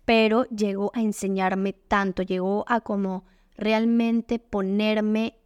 pero 0.05 0.45
llegó 0.51 0.91
a 0.93 1.01
enseñarme 1.01 1.73
tanto, 1.73 2.23
llegó 2.23 2.67
a 2.69 2.83
como 2.83 3.25
realmente 3.57 4.39
ponerme 4.39 5.39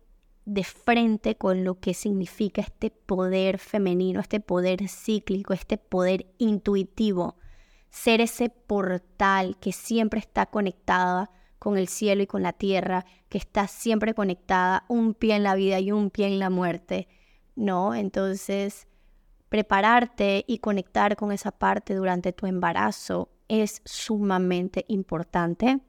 de 0.47 0.65
frente 0.65 1.35
con 1.35 1.65
lo 1.65 1.81
que 1.81 1.93
significa 1.93 2.63
este 2.63 2.91
poder 2.91 3.59
femenino, 3.59 4.21
este 4.21 4.41
poder 4.41 4.89
cíclico, 4.89 5.53
este 5.53 5.77
poder 5.77 6.27
intuitivo, 6.39 7.37
ser 7.91 8.21
ese 8.21 8.49
portal 8.49 9.59
que 9.59 9.73
siempre 9.73 10.21
está 10.21 10.47
conectada 10.47 11.31
con 11.59 11.77
el 11.77 11.89
cielo 11.89 12.23
y 12.23 12.27
con 12.29 12.43
la 12.43 12.53
tierra, 12.53 13.05
que 13.29 13.39
está 13.39 13.67
siempre 13.67 14.15
conectada, 14.15 14.85
un 14.89 15.15
pie 15.15 15.35
en 15.35 15.43
la 15.43 15.57
vida 15.57 15.81
y 15.81 15.91
un 15.91 16.11
pie 16.11 16.29
en 16.29 16.39
la 16.39 16.49
muerte, 16.49 17.09
¿no? 17.57 17.95
Entonces, 17.95 18.87
prepararte 19.49 20.45
y 20.47 20.59
conectar 20.59 21.17
con 21.17 21.33
esa 21.33 21.51
parte 21.51 21.95
durante 21.95 22.33
tu 22.33 22.47
embarazo 22.47 23.31
es 23.49 23.83
sumamente 23.85 24.85
importante. 24.89 25.81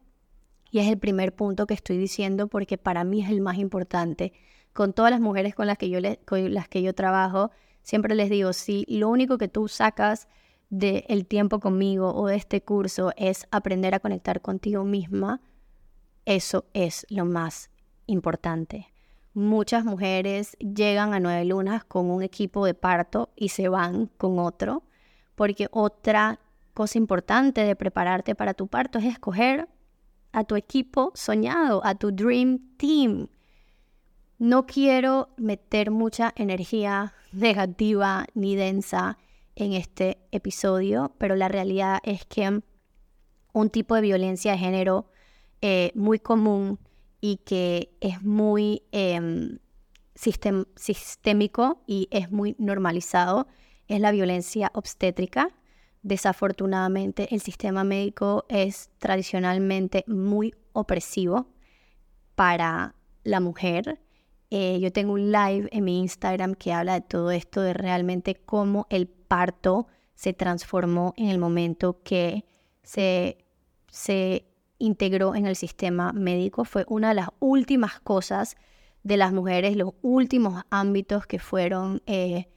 Es 0.80 0.88
el 0.88 1.00
primer 1.00 1.34
punto 1.34 1.66
que 1.66 1.74
estoy 1.74 1.98
diciendo 1.98 2.48
porque 2.48 2.78
para 2.78 3.04
mí 3.04 3.24
es 3.24 3.30
el 3.30 3.42
más 3.42 3.58
importante. 3.58 4.32
Con 4.74 4.94
todas 4.94 5.10
las 5.10 5.20
mujeres 5.20 5.56
con 5.56 5.66
las 5.66 5.78
que 5.78 5.90
yo, 5.90 6.00
con 6.26 6.54
las 6.54 6.68
que 6.68 6.84
yo 6.84 6.94
trabajo, 6.94 7.50
siempre 7.82 8.14
les 8.14 8.30
digo, 8.30 8.54
si 8.54 8.86
lo 8.88 9.10
único 9.10 9.40
que 9.40 9.48
tú 9.48 9.68
sacas 9.68 10.28
del 10.70 11.26
tiempo 11.26 11.60
conmigo 11.60 12.14
o 12.14 12.28
de 12.28 12.36
este 12.36 12.62
curso 12.62 13.12
es 13.18 13.48
aprender 13.50 13.96
a 13.96 14.00
conectar 14.00 14.42
contigo 14.42 14.84
misma, 14.84 15.42
eso 16.26 16.66
es 16.74 17.08
lo 17.10 17.26
más 17.26 17.72
importante. 18.06 18.94
Muchas 19.34 19.84
mujeres 19.84 20.58
llegan 20.58 21.14
a 21.14 21.20
nueve 21.20 21.46
lunas 21.46 21.84
con 21.86 22.12
un 22.12 22.22
equipo 22.22 22.66
de 22.66 22.74
parto 22.74 23.30
y 23.36 23.50
se 23.50 23.70
van 23.70 24.08
con 24.18 24.38
otro, 24.38 24.84
porque 25.36 25.68
otra 25.72 26.40
cosa 26.74 26.98
importante 26.98 27.64
de 27.64 27.76
prepararte 27.76 28.36
para 28.36 28.54
tu 28.54 28.68
parto 28.68 29.00
es 29.00 29.06
escoger 29.06 29.68
a 30.38 30.44
tu 30.44 30.56
equipo 30.56 31.12
soñado, 31.15 31.82
a 31.84 31.96
tu 31.96 32.12
dream 32.12 32.60
team. 32.77 33.27
No 34.38 34.67
quiero 34.67 35.29
meter 35.38 35.89
mucha 35.89 36.32
energía 36.36 37.15
negativa 37.32 38.27
ni 38.36 38.56
densa 38.56 39.17
en 39.56 39.74
este 39.74 40.20
episodio, 40.32 41.12
pero 41.17 41.36
la 41.36 41.48
realidad 41.48 42.00
es 42.03 42.24
que 42.25 42.62
un 43.51 43.70
tipo 43.72 43.96
de 43.96 44.01
violencia 44.01 44.51
de 44.51 44.60
género 44.60 45.10
eh, 45.62 45.91
muy 45.96 46.20
común 46.20 46.77
y 47.20 47.38
que 47.38 47.98
es 48.00 48.22
muy 48.22 48.84
em, 48.91 49.58
sistémico 50.13 51.82
y 51.88 52.08
es 52.12 52.32
muy 52.32 52.56
normalizado 52.60 53.48
es 53.88 54.00
la 54.00 54.12
violencia 54.12 54.70
obstétrica. 54.75 55.50
Desafortunadamente 56.08 57.28
el 57.36 57.42
sistema 57.42 57.84
médico 57.84 58.46
es 58.48 58.90
tradicionalmente 58.98 60.06
muy 60.08 60.56
opresivo 60.72 61.48
para 62.34 62.96
la 63.26 63.42
mujer. 63.42 64.00
Eh, 64.50 64.80
yo 64.80 64.94
tengo 64.94 65.12
un 65.12 65.34
live 65.34 65.68
en 65.70 65.84
mi 65.84 66.00
Instagram 66.00 66.56
que 66.56 66.72
habla 66.72 66.94
de 66.94 67.02
todo 67.02 67.32
esto, 67.32 67.60
de 67.60 67.74
realmente 67.74 68.36
cómo 68.36 68.88
el 68.90 69.10
parto 69.10 69.88
se 70.16 70.32
transformó 70.32 71.14
en 71.18 71.28
el 71.28 71.40
momento 71.40 72.02
que 72.04 72.46
se, 72.84 73.40
se 73.92 74.46
integró 74.78 75.36
en 75.36 75.46
el 75.46 75.58
sistema 75.58 76.14
médico. 76.14 76.64
Fue 76.64 76.86
una 76.88 77.10
de 77.10 77.16
las 77.16 77.30
últimas 77.40 78.00
cosas 78.00 78.56
de 79.04 79.18
las 79.18 79.34
mujeres, 79.34 79.76
los 79.76 79.92
últimos 80.02 80.64
ámbitos 80.70 81.28
que 81.28 81.40
fueron 81.40 82.02
eh, 82.06 82.48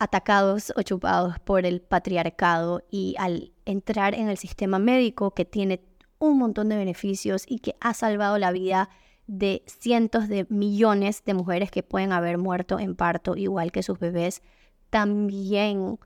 atacados 0.00 0.72
o 0.76 0.82
chupados 0.82 1.38
por 1.40 1.66
el 1.66 1.82
patriarcado 1.82 2.82
y 2.90 3.14
al 3.18 3.52
entrar 3.66 4.14
en 4.14 4.28
el 4.28 4.38
sistema 4.38 4.78
médico 4.78 5.32
que 5.32 5.44
tiene 5.44 5.82
un 6.18 6.38
montón 6.38 6.70
de 6.70 6.76
beneficios 6.76 7.44
y 7.46 7.58
que 7.60 7.76
ha 7.80 7.94
salvado 7.94 8.38
la 8.38 8.50
vida 8.50 8.88
de 9.26 9.62
cientos 9.66 10.26
de 10.28 10.46
millones 10.48 11.22
de 11.24 11.34
mujeres 11.34 11.70
que 11.70 11.82
pueden 11.82 12.12
haber 12.12 12.38
muerto 12.38 12.80
en 12.80 12.96
parto 12.96 13.36
igual 13.36 13.72
que 13.72 13.82
sus 13.82 13.98
bebés, 13.98 14.42
también 14.88 15.98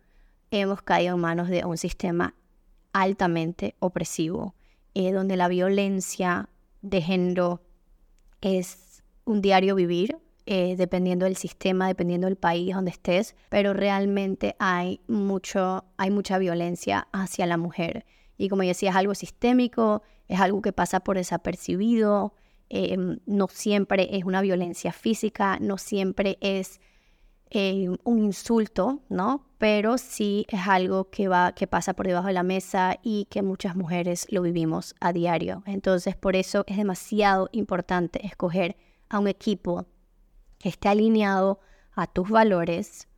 hemos 0.50 0.82
caído 0.82 1.14
en 1.14 1.20
manos 1.20 1.48
de 1.48 1.64
un 1.64 1.78
sistema 1.78 2.34
altamente 2.92 3.76
opresivo 3.78 4.54
eh, 4.94 5.12
donde 5.12 5.36
la 5.36 5.48
violencia 5.48 6.48
de 6.82 7.00
género 7.00 7.62
es 8.40 9.02
un 9.24 9.40
diario 9.40 9.76
vivir, 9.76 10.18
eh, 10.46 10.74
dependiendo 10.76 11.24
del 11.24 11.36
sistema, 11.36 11.88
dependiendo 11.88 12.26
del 12.26 12.36
país 12.36 12.74
donde 12.74 12.90
estés, 12.90 13.34
pero 13.48 13.72
realmente 13.72 14.56
hay, 14.58 15.00
mucho, 15.08 15.84
hay 15.96 16.10
mucha 16.10 16.36
violencia 16.36 17.08
hacia 17.12 17.46
la 17.46 17.56
mujer. 17.56 18.04
Y 18.36 18.50
como 18.50 18.62
decía, 18.62 18.90
es 18.90 18.96
algo 18.96 19.14
sistémico, 19.14 20.02
es 20.28 20.40
algo 20.40 20.60
que 20.60 20.72
pasa 20.72 21.00
por 21.00 21.16
desapercibido, 21.16 22.34
em, 22.68 23.20
no 23.24 23.48
siempre 23.48 24.16
es 24.16 24.24
una 24.24 24.42
violencia 24.42 24.92
física, 24.92 25.58
no 25.60 25.78
siempre 25.78 26.36
es 26.42 26.80
eh, 27.50 27.88
un 28.04 28.18
insulto, 28.18 29.00
¿no? 29.08 29.46
Pero 29.58 29.96
sí 29.96 30.44
es 30.48 30.66
algo 30.66 31.08
que, 31.08 31.28
va, 31.28 31.52
que 31.52 31.66
pasa 31.66 31.94
por 31.94 32.06
debajo 32.06 32.26
de 32.26 32.32
la 32.34 32.42
mesa 32.42 32.98
y 33.02 33.26
que 33.30 33.42
muchas 33.42 33.76
mujeres 33.76 34.26
lo 34.30 34.42
vivimos 34.42 34.94
a 35.00 35.12
diario. 35.12 35.62
Entonces, 35.64 36.16
por 36.16 36.36
eso 36.36 36.64
es 36.66 36.76
demasiado 36.76 37.48
importante 37.52 38.26
escoger 38.26 38.76
a 39.08 39.20
un 39.20 39.28
equipo 39.28 39.86
que 40.58 40.68
esté 40.68 40.88
alineado 40.88 41.61
a 41.92 42.06
tus 42.06 42.28
valores, 42.28 43.08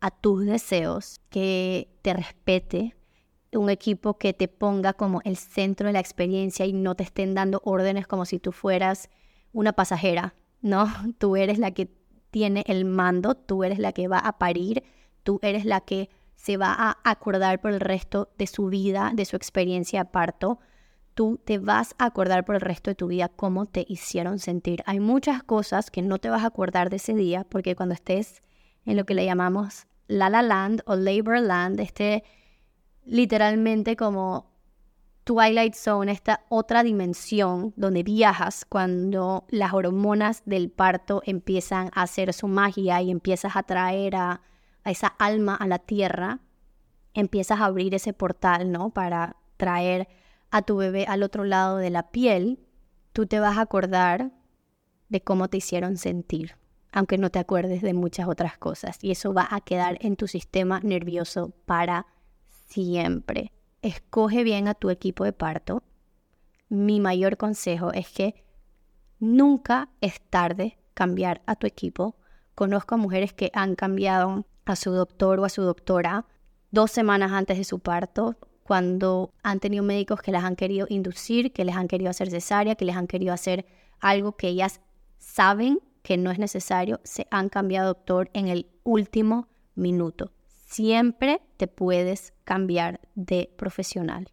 a 0.00 0.10
tus 0.10 0.44
deseos, 0.44 1.20
que 1.30 1.88
te 2.02 2.12
respete, 2.12 2.96
un 3.52 3.70
equipo 3.70 4.18
que 4.18 4.32
te 4.32 4.48
ponga 4.48 4.92
como 4.94 5.20
el 5.24 5.36
centro 5.36 5.86
de 5.86 5.92
la 5.92 6.00
experiencia 6.00 6.66
y 6.66 6.72
no 6.72 6.94
te 6.94 7.04
estén 7.04 7.34
dando 7.34 7.60
órdenes 7.64 8.06
como 8.06 8.24
si 8.24 8.38
tú 8.38 8.52
fueras 8.52 9.10
una 9.52 9.72
pasajera, 9.72 10.34
¿no? 10.60 10.86
Tú 11.18 11.36
eres 11.36 11.58
la 11.58 11.70
que 11.70 11.88
tiene 12.30 12.64
el 12.66 12.84
mando, 12.84 13.36
tú 13.36 13.62
eres 13.62 13.78
la 13.78 13.92
que 13.92 14.08
va 14.08 14.18
a 14.18 14.38
parir, 14.38 14.82
tú 15.22 15.38
eres 15.40 15.64
la 15.64 15.80
que 15.82 16.10
se 16.34 16.56
va 16.56 16.74
a 16.76 16.98
acordar 17.04 17.60
por 17.60 17.70
el 17.70 17.78
resto 17.78 18.28
de 18.36 18.48
su 18.48 18.66
vida, 18.66 19.12
de 19.14 19.24
su 19.24 19.36
experiencia 19.36 20.02
de 20.02 20.10
parto. 20.10 20.58
Tú 21.14 21.40
te 21.44 21.58
vas 21.58 21.94
a 21.98 22.06
acordar 22.06 22.44
por 22.44 22.56
el 22.56 22.60
resto 22.60 22.90
de 22.90 22.96
tu 22.96 23.06
vida 23.06 23.28
cómo 23.28 23.66
te 23.66 23.84
hicieron 23.88 24.38
sentir. 24.38 24.82
Hay 24.86 25.00
muchas 25.00 25.42
cosas 25.42 25.90
que 25.90 26.02
no 26.02 26.18
te 26.18 26.28
vas 26.28 26.42
a 26.42 26.48
acordar 26.48 26.90
de 26.90 26.96
ese 26.96 27.14
día 27.14 27.44
porque 27.48 27.76
cuando 27.76 27.94
estés 27.94 28.42
en 28.84 28.96
lo 28.96 29.04
que 29.06 29.14
le 29.14 29.24
llamamos 29.24 29.86
La 30.08 30.28
La 30.28 30.42
Land 30.42 30.82
o 30.86 30.96
Labor 30.96 31.40
Land, 31.40 31.80
este 31.80 32.24
literalmente 33.04 33.96
como 33.96 34.52
Twilight 35.24 35.74
Zone, 35.74 36.12
esta 36.12 36.44
otra 36.48 36.82
dimensión 36.82 37.72
donde 37.76 38.02
viajas 38.02 38.66
cuando 38.68 39.46
las 39.48 39.72
hormonas 39.72 40.42
del 40.44 40.70
parto 40.70 41.22
empiezan 41.24 41.90
a 41.94 42.02
hacer 42.02 42.32
su 42.34 42.48
magia 42.48 43.00
y 43.00 43.10
empiezas 43.10 43.56
a 43.56 43.62
traer 43.62 44.16
a, 44.16 44.42
a 44.82 44.90
esa 44.90 45.06
alma 45.06 45.54
a 45.54 45.66
la 45.66 45.78
tierra, 45.78 46.40
empiezas 47.14 47.60
a 47.60 47.66
abrir 47.66 47.94
ese 47.94 48.12
portal, 48.12 48.70
¿no? 48.70 48.90
Para 48.90 49.36
traer 49.56 50.08
a 50.50 50.62
tu 50.62 50.76
bebé 50.76 51.06
al 51.08 51.22
otro 51.22 51.44
lado 51.44 51.78
de 51.78 51.90
la 51.90 52.10
piel, 52.10 52.58
tú 53.12 53.26
te 53.26 53.40
vas 53.40 53.58
a 53.58 53.62
acordar 53.62 54.32
de 55.08 55.20
cómo 55.20 55.48
te 55.48 55.58
hicieron 55.58 55.96
sentir, 55.96 56.56
aunque 56.92 57.18
no 57.18 57.30
te 57.30 57.38
acuerdes 57.38 57.82
de 57.82 57.94
muchas 57.94 58.28
otras 58.28 58.58
cosas. 58.58 58.98
Y 59.02 59.10
eso 59.10 59.32
va 59.32 59.48
a 59.50 59.60
quedar 59.60 59.98
en 60.00 60.16
tu 60.16 60.26
sistema 60.26 60.80
nervioso 60.80 61.52
para 61.66 62.06
siempre. 62.66 63.52
Escoge 63.82 64.44
bien 64.44 64.68
a 64.68 64.74
tu 64.74 64.90
equipo 64.90 65.24
de 65.24 65.32
parto. 65.32 65.82
Mi 66.68 67.00
mayor 67.00 67.36
consejo 67.36 67.92
es 67.92 68.08
que 68.10 68.44
nunca 69.18 69.90
es 70.00 70.20
tarde 70.20 70.78
cambiar 70.94 71.42
a 71.46 71.56
tu 71.56 71.66
equipo. 71.66 72.16
Conozco 72.54 72.94
a 72.94 72.98
mujeres 72.98 73.32
que 73.32 73.50
han 73.54 73.74
cambiado 73.74 74.46
a 74.64 74.76
su 74.76 74.90
doctor 74.92 75.40
o 75.40 75.44
a 75.44 75.48
su 75.48 75.62
doctora 75.62 76.26
dos 76.70 76.90
semanas 76.90 77.32
antes 77.32 77.58
de 77.58 77.64
su 77.64 77.78
parto 77.78 78.36
cuando 78.64 79.32
han 79.42 79.60
tenido 79.60 79.84
médicos 79.84 80.20
que 80.20 80.32
las 80.32 80.42
han 80.42 80.56
querido 80.56 80.86
inducir, 80.88 81.52
que 81.52 81.64
les 81.64 81.76
han 81.76 81.86
querido 81.86 82.10
hacer 82.10 82.30
cesárea, 82.30 82.74
que 82.74 82.86
les 82.86 82.96
han 82.96 83.06
querido 83.06 83.32
hacer 83.32 83.66
algo 84.00 84.36
que 84.36 84.48
ellas 84.48 84.80
saben 85.18 85.80
que 86.02 86.16
no 86.16 86.30
es 86.30 86.38
necesario, 86.38 87.00
se 87.04 87.26
han 87.30 87.48
cambiado 87.48 87.88
doctor 87.88 88.30
en 88.32 88.48
el 88.48 88.66
último 88.82 89.48
minuto. 89.74 90.32
Siempre 90.66 91.40
te 91.56 91.66
puedes 91.66 92.32
cambiar 92.44 93.00
de 93.14 93.50
profesional. 93.56 94.28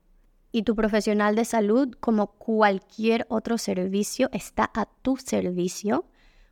Y 0.52 0.64
tu 0.64 0.76
profesional 0.76 1.36
de 1.36 1.46
salud, 1.46 1.94
como 2.00 2.28
cualquier 2.34 3.26
otro 3.30 3.58
servicio, 3.58 4.30
está 4.34 4.70
a 4.74 4.86
tu 4.86 5.18
servicio 5.18 6.06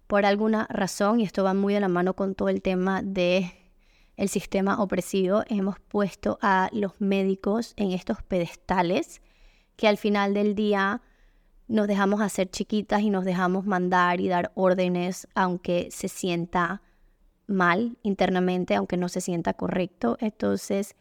por 0.08 0.26
alguna 0.26 0.68
razón, 0.70 1.20
y 1.20 1.24
esto 1.24 1.44
va 1.44 1.54
muy 1.54 1.74
de 1.74 1.82
la 1.82 1.88
mano 1.88 2.16
con 2.16 2.34
todo 2.34 2.50
el 2.50 2.62
tema 2.62 3.02
de 3.04 3.52
el 4.20 4.28
sistema 4.28 4.84
opresivo, 4.84 5.44
hemos 5.48 5.80
puesto 5.80 6.40
a 6.42 6.70
los 6.74 7.00
médicos 7.00 7.74
en 7.78 7.94
estos 7.94 8.22
pedestales 8.22 9.22
que 9.78 9.88
al 9.88 9.98
final 9.98 10.34
del 10.34 10.56
día 10.56 11.02
nos 11.70 11.88
dejamos 11.88 12.20
hacer 12.20 12.52
chiquitas 12.52 13.02
y 13.02 13.10
nos 13.12 13.24
dejamos 13.24 13.66
mandar 13.66 14.20
y 14.20 14.28
dar 14.28 14.52
órdenes 14.56 15.26
aunque 15.36 15.88
se 15.92 16.10
sienta 16.10 16.82
mal 17.48 17.98
internamente, 18.04 18.76
aunque 18.76 18.98
no 18.98 19.08
se 19.08 19.22
sienta 19.22 19.54
correcto. 19.54 20.18
Entonces, 20.20 20.98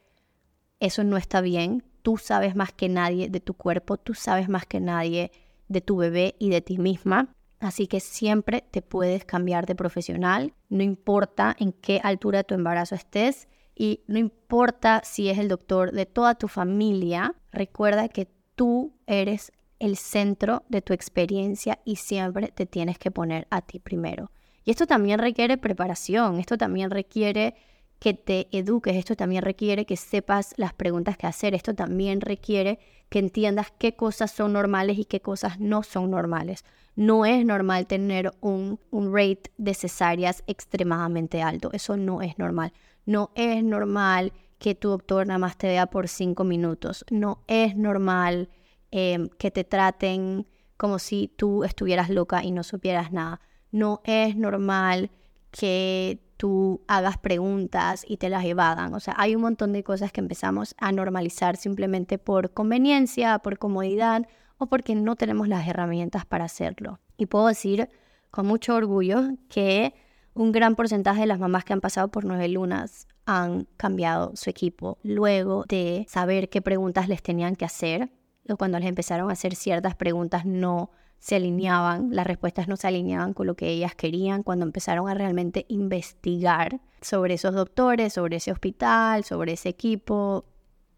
eso 0.79 1.03
no 1.03 1.17
está 1.17 1.41
bien. 1.41 1.83
Tú 2.03 2.19
sabes 2.19 2.55
más 2.55 2.73
que 2.73 2.89
nadie 2.89 3.29
de 3.29 3.41
tu 3.41 3.55
cuerpo, 3.55 3.97
tú 3.97 4.15
sabes 4.15 4.49
más 4.49 4.65
que 4.65 4.79
nadie 4.79 5.33
de 5.67 5.81
tu 5.81 5.97
bebé 5.97 6.37
y 6.39 6.51
de 6.51 6.61
ti 6.61 6.79
misma. 6.79 7.35
Así 7.61 7.87
que 7.89 8.01
siempre 8.01 8.65
te 8.71 8.83
puedes 8.83 9.25
cambiar 9.25 9.67
de 9.67 9.75
profesional, 9.75 10.55
no 10.69 10.83
importa 10.83 11.57
en 11.59 11.73
qué 11.73 12.01
altura 12.03 12.39
de 12.39 12.45
tu 12.45 12.55
embarazo 12.55 12.95
estés 12.95 13.49
y 13.75 14.03
no 14.07 14.19
importa 14.19 15.01
si 15.05 15.29
es 15.29 15.39
el 15.39 15.49
doctor 15.49 15.93
de 15.93 16.07
toda 16.07 16.37
tu 16.37 16.49
familia, 16.49 17.35
recuerda 17.51 18.09
que 18.09 18.29
tú 18.55 18.93
eres 19.07 19.53
el 19.79 19.97
centro 19.97 20.65
de 20.69 20.83
tu 20.83 20.93
experiencia 20.93 21.81
y 21.85 21.97
siempre 21.97 22.49
te 22.49 22.67
tienes 22.67 22.99
que 22.99 23.11
poner 23.11 23.47
a 23.51 23.63
ti 23.63 23.79
primero. 23.79 24.31
Y 24.65 24.71
esto 24.71 24.87
también 24.87 25.19
requiere 25.19 25.57
preparación, 25.57 26.39
esto 26.39 26.59
también 26.59 26.91
requiere 26.91 27.55
que 27.99 28.15
te 28.15 28.49
eduques, 28.53 28.97
esto 28.97 29.17
también 29.17 29.43
requiere 29.43 29.85
que 29.85 29.97
sepas 29.97 30.55
las 30.57 30.73
preguntas 30.73 31.17
que 31.17 31.27
hacer, 31.27 31.55
esto 31.55 31.75
también 31.75 32.21
requiere 32.21 32.79
que 33.09 33.19
entiendas 33.19 33.73
qué 33.79 33.97
cosas 33.97 34.31
son 34.31 34.53
normales 34.53 34.99
y 34.99 35.05
qué 35.05 35.21
cosas 35.21 35.59
no 35.59 35.83
son 35.83 36.11
normales. 36.11 36.65
No 36.95 37.25
es 37.25 37.45
normal 37.45 37.87
tener 37.87 38.33
un, 38.41 38.79
un 38.91 39.13
rate 39.15 39.51
de 39.57 39.75
cesáreas 39.75 40.43
extremadamente 40.47 41.43
alto, 41.43 41.71
eso 41.73 41.97
no 41.97 42.23
es 42.23 42.39
normal. 42.39 42.73
No 43.07 43.31
es 43.35 43.65
normal 43.65 44.33
que 44.59 44.75
tu 44.75 44.91
doctor 44.91 45.27
nada 45.27 45.39
más 45.39 45.57
te 45.57 45.69
vea 45.69 45.87
por 45.87 46.09
cinco 46.09 46.45
minutos, 46.45 47.05
no 47.11 47.43
es 47.47 47.77
normal 47.77 48.49
em, 48.91 49.29
que 49.39 49.51
te 49.51 49.65
traten 49.65 50.47
como 50.77 50.99
si 50.99 51.29
tú 51.37 51.65
estuvieras 51.65 52.11
loca 52.11 52.45
y 52.45 52.53
no 52.53 52.63
supieras 52.63 53.13
nada. 53.13 53.41
No 53.73 54.01
es 54.05 54.37
normal 54.37 55.11
que 55.51 56.21
tú 56.39 56.83
hagas 56.87 57.19
preguntas 57.19 58.05
y 58.09 58.17
te 58.17 58.31
las 58.31 58.45
evadan. 58.45 58.95
O 58.95 59.01
sea, 59.01 59.15
hay 59.19 59.35
un 59.35 59.43
montón 59.43 59.75
de 59.75 59.83
cosas 59.83 60.13
que 60.13 60.21
empezamos 60.21 60.75
a 60.79 60.91
normalizar 60.93 61.57
simplemente 61.57 62.17
por 62.17 62.55
conveniencia, 62.55 63.41
por 63.41 63.59
comodidad 63.59 64.27
o 64.57 64.67
porque 64.67 64.95
no 64.95 65.17
tenemos 65.17 65.49
las 65.49 65.69
herramientas 65.69 66.25
para 66.25 66.47
hacerlo. 66.47 67.01
Y 67.19 67.27
puedo 67.27 67.49
decir 67.49 67.91
con 68.31 68.47
mucho 68.47 68.75
orgullo 68.75 69.23
que 69.49 69.95
un 70.33 70.53
gran 70.53 70.77
porcentaje 70.77 71.23
de 71.23 71.27
las 71.27 71.41
mamás 71.41 71.65
que 71.65 71.73
han 71.73 71.81
pasado 71.81 72.09
por 72.09 72.25
nueve 72.25 72.49
lunas 72.49 73.09
han 73.27 73.67
cambiado 73.77 74.33
su 74.37 74.49
equipo 74.49 74.99
luego 75.03 75.65
de 75.69 76.07
saber 76.09 76.49
qué 76.49 76.63
preguntas 76.63 77.09
les 77.09 77.23
tenían 77.23 77.57
que 77.57 77.65
hacer. 77.65 78.11
O 78.49 78.57
cuando 78.57 78.79
les 78.79 78.89
empezaron 78.89 79.29
a 79.29 79.33
hacer 79.33 79.55
ciertas 79.55 79.97
preguntas 79.97 80.47
no 80.47 80.91
se 81.19 81.37
alineaban, 81.37 82.15
las 82.15 82.27
respuestas 82.27 82.69
no 82.69 82.77
se 82.77 82.87
alineaban 82.87 83.35
con 83.35 83.47
lo 83.47 83.55
que 83.55 83.69
ellas 83.69 83.95
querían 83.95 84.43
cuando 84.43 84.65
empezaron 84.65 85.09
a 85.09 85.15
realmente 85.15 85.67
investigar 85.69 86.81
sobre 87.01 87.35
esos 87.35 87.55
doctores, 87.55 88.13
sobre 88.13 88.37
ese 88.37 88.53
hospital, 88.53 89.25
sobre 89.25 89.53
ese 89.53 89.69
equipo, 89.69 90.45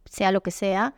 sea 0.05 0.33
lo 0.33 0.43
que 0.43 0.51
sea, 0.51 0.95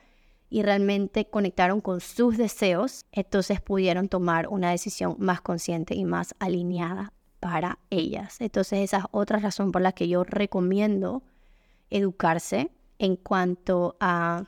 y 0.50 0.62
realmente 0.62 1.24
conectaron 1.24 1.80
con 1.80 2.00
sus 2.00 2.36
deseos, 2.36 3.06
entonces 3.12 3.60
pudieron 3.60 4.08
tomar 4.08 4.48
una 4.48 4.70
decisión 4.70 5.16
más 5.18 5.40
consciente 5.40 5.94
y 5.94 6.04
más 6.04 6.34
alineada 6.40 7.12
para 7.40 7.78
ellas. 7.90 8.36
Entonces 8.40 8.80
esa 8.80 8.98
es 8.98 9.04
otra 9.12 9.38
razón 9.38 9.72
por 9.72 9.82
la 9.82 9.92
que 9.92 10.08
yo 10.08 10.24
recomiendo 10.24 11.22
educarse 11.90 12.70
en 12.98 13.16
cuanto 13.16 13.96
a 13.98 14.44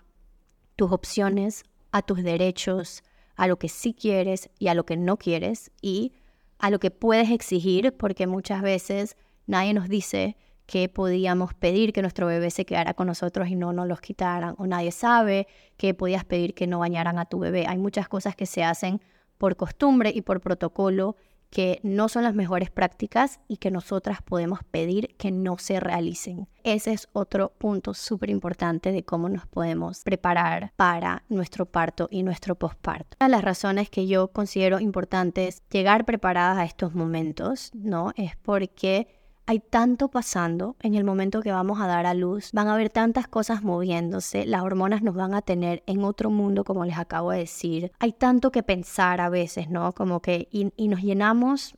tus 0.76 0.92
opciones, 0.92 1.64
a 1.90 2.02
tus 2.02 2.22
derechos, 2.22 3.02
a 3.36 3.46
lo 3.46 3.58
que 3.58 3.68
sí 3.68 3.94
quieres 3.94 4.50
y 4.58 4.68
a 4.68 4.74
lo 4.74 4.84
que 4.84 4.96
no 4.96 5.16
quieres 5.16 5.70
y 5.80 6.12
a 6.58 6.70
lo 6.70 6.78
que 6.78 6.90
puedes 6.90 7.30
exigir, 7.30 7.96
porque 7.96 8.26
muchas 8.26 8.62
veces 8.62 9.16
nadie 9.46 9.74
nos 9.74 9.88
dice 9.88 10.36
que 10.66 10.88
podíamos 10.88 11.52
pedir 11.52 11.92
que 11.92 12.00
nuestro 12.00 12.26
bebé 12.26 12.50
se 12.50 12.64
quedara 12.64 12.94
con 12.94 13.06
nosotros 13.06 13.48
y 13.48 13.54
no 13.54 13.72
nos 13.72 13.86
los 13.86 14.00
quitaran, 14.00 14.54
o 14.58 14.66
nadie 14.66 14.92
sabe 14.92 15.46
que 15.76 15.92
podías 15.92 16.24
pedir 16.24 16.54
que 16.54 16.66
no 16.66 16.78
bañaran 16.78 17.18
a 17.18 17.26
tu 17.26 17.38
bebé. 17.38 17.66
Hay 17.66 17.78
muchas 17.78 18.08
cosas 18.08 18.34
que 18.34 18.46
se 18.46 18.64
hacen 18.64 19.00
por 19.36 19.56
costumbre 19.56 20.10
y 20.14 20.22
por 20.22 20.40
protocolo 20.40 21.16
que 21.54 21.78
no 21.84 22.08
son 22.08 22.24
las 22.24 22.34
mejores 22.34 22.68
prácticas 22.72 23.38
y 23.46 23.58
que 23.58 23.70
nosotras 23.70 24.20
podemos 24.22 24.58
pedir 24.64 25.14
que 25.16 25.30
no 25.30 25.56
se 25.56 25.78
realicen. 25.78 26.48
Ese 26.64 26.92
es 26.92 27.08
otro 27.12 27.52
punto 27.56 27.94
súper 27.94 28.28
importante 28.30 28.90
de 28.90 29.04
cómo 29.04 29.28
nos 29.28 29.46
podemos 29.46 30.02
preparar 30.02 30.72
para 30.74 31.22
nuestro 31.28 31.64
parto 31.64 32.08
y 32.10 32.24
nuestro 32.24 32.56
posparto. 32.56 33.16
Una 33.20 33.28
de 33.28 33.36
las 33.36 33.44
razones 33.44 33.88
que 33.88 34.08
yo 34.08 34.32
considero 34.32 34.80
importantes 34.80 35.62
llegar 35.70 36.04
preparadas 36.04 36.58
a 36.58 36.64
estos 36.64 36.92
momentos, 36.92 37.70
¿no? 37.72 38.10
Es 38.16 38.36
porque 38.36 39.06
hay 39.46 39.60
tanto 39.60 40.08
pasando 40.08 40.76
en 40.80 40.94
el 40.94 41.04
momento 41.04 41.42
que 41.42 41.52
vamos 41.52 41.80
a 41.80 41.86
dar 41.86 42.06
a 42.06 42.14
luz, 42.14 42.50
van 42.52 42.68
a 42.68 42.74
haber 42.74 42.88
tantas 42.88 43.28
cosas 43.28 43.62
moviéndose, 43.62 44.46
las 44.46 44.62
hormonas 44.62 45.02
nos 45.02 45.14
van 45.14 45.34
a 45.34 45.42
tener 45.42 45.82
en 45.86 46.02
otro 46.02 46.30
mundo, 46.30 46.64
como 46.64 46.84
les 46.84 46.96
acabo 46.96 47.30
de 47.30 47.40
decir. 47.40 47.92
Hay 47.98 48.12
tanto 48.12 48.50
que 48.50 48.62
pensar 48.62 49.20
a 49.20 49.28
veces, 49.28 49.68
¿no? 49.68 49.92
Como 49.92 50.20
que, 50.20 50.48
y, 50.50 50.88
nos 50.88 51.02
llenamos 51.02 51.74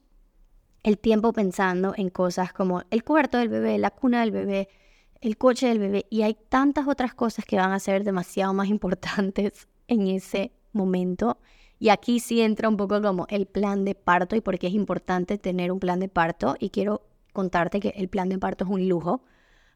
el 0.84 0.98
tiempo 0.98 1.32
pensando 1.32 1.92
en 1.96 2.10
cosas 2.10 2.52
como 2.52 2.82
el 2.90 3.02
cuarto 3.02 3.38
del 3.38 3.48
bebé, 3.48 3.78
la 3.78 3.90
cuna 3.90 4.20
del 4.20 4.30
bebé, 4.30 4.68
el 5.20 5.36
coche 5.36 5.66
del 5.66 5.80
bebé, 5.80 6.06
y 6.08 6.22
hay 6.22 6.36
tantas 6.48 6.86
otras 6.86 7.14
cosas 7.14 7.44
que 7.44 7.56
van 7.56 7.72
a 7.72 7.80
ser 7.80 8.04
demasiado 8.04 8.54
más 8.54 8.68
importantes 8.76 9.66
en 9.88 10.06
ese 10.06 10.52
momento. 10.72 11.38
Y 11.80 11.88
aquí 11.88 12.20
sí 12.20 12.40
entra 12.40 12.68
un 12.68 12.76
poco 12.76 13.02
como 13.02 13.26
el 13.28 13.46
plan 13.46 13.84
de 13.84 13.94
parto 13.96 14.36
y 14.36 14.40
por 14.40 14.58
qué 14.58 14.68
es 14.68 14.72
importante 14.72 15.36
tener 15.36 15.72
un 15.72 15.80
plan 15.80 15.98
de 16.00 16.08
parto. 16.08 16.56
Y 16.58 16.70
quiero 16.70 17.02
contarte 17.36 17.78
que 17.78 17.90
el 17.90 18.08
plan 18.08 18.28
de 18.28 18.38
parto 18.38 18.64
es 18.64 18.70
un 18.70 18.88
lujo. 18.88 19.22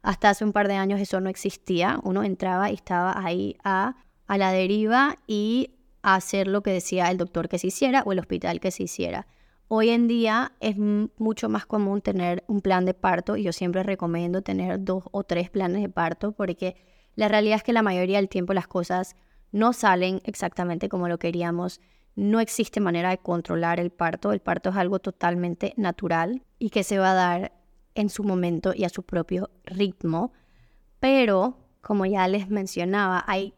Hasta 0.03 0.31
hace 0.31 0.44
un 0.44 0.53
par 0.53 0.66
de 0.66 0.75
años 0.75 0.99
eso 0.99 1.20
no 1.20 1.29
existía. 1.29 2.01
Uno 2.03 2.25
entraba 2.25 2.70
y 2.70 2.75
estaba 2.75 3.12
ahí 3.23 3.57
a, 3.62 3.96
a 4.27 4.38
la 4.38 4.51
deriva 4.51 5.16
y 5.27 5.75
a 6.03 6.14
hacer 6.14 6.49
lo 6.49 6.62
que 6.62 6.73
decía 6.73 7.11
el 7.11 7.18
doctor 7.18 7.49
que 7.49 7.59
se 7.59 7.66
hiciera 7.66 8.03
o 8.07 8.12
el 8.12 8.18
hospital 8.18 8.61
que 8.61 8.70
se 8.70 8.85
hiciera. 8.85 9.27
Hoy 9.68 9.90
en 9.90 10.09
día 10.09 10.53
es 10.61 10.77
mucho 10.79 11.49
más 11.49 11.66
común 11.66 12.01
tener 12.01 12.42
un 12.49 12.61
plan 12.61 12.85
de 12.87 12.94
parto 12.94 13.37
y 13.37 13.44
yo 13.44 13.53
siempre 13.53 13.85
recomiendo 13.85 14.42
tener 14.42 14.83
dos 14.83 15.05
o 15.12 15.23
tres 15.23 15.51
planes 15.51 15.83
de 15.83 15.88
parto 15.88 16.33
porque 16.33 16.75
la 17.14 17.29
realidad 17.29 17.59
es 17.59 17.62
que 17.62 17.73
la 17.73 17.83
mayoría 17.83 18.16
del 18.16 18.29
tiempo 18.29 18.53
las 18.53 18.66
cosas 18.66 19.14
no 19.53 19.73
salen 19.73 20.23
exactamente 20.25 20.88
como 20.88 21.09
lo 21.09 21.18
queríamos. 21.18 21.81
No 22.16 22.40
existe 22.40 22.81
manera 22.81 23.11
de 23.11 23.18
controlar 23.18 23.81
el 23.81 23.90
parto. 23.90 24.33
El 24.33 24.40
parto 24.40 24.70
es 24.70 24.77
algo 24.77 24.99
totalmente 24.99 25.75
natural 25.77 26.42
y 26.59 26.70
que 26.70 26.85
se 26.85 26.99
va 26.99 27.12
a 27.12 27.14
dar 27.14 27.53
en 27.94 28.09
su 28.09 28.25
momento 28.25 28.73
y 28.75 28.85
a 28.85 28.88
su 28.88 29.03
propio 29.03 29.51
ritmo. 29.64 30.33
Pero, 30.99 31.59
como 31.81 32.07
ya 32.07 32.29
les 32.29 32.49
mencionaba, 32.49 33.25
hay 33.27 33.55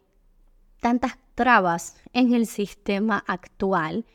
tantas 0.79 1.17
trabas 1.35 1.97
en 2.13 2.33
el 2.33 2.45
sistema 2.45 3.23
actual 3.27 4.05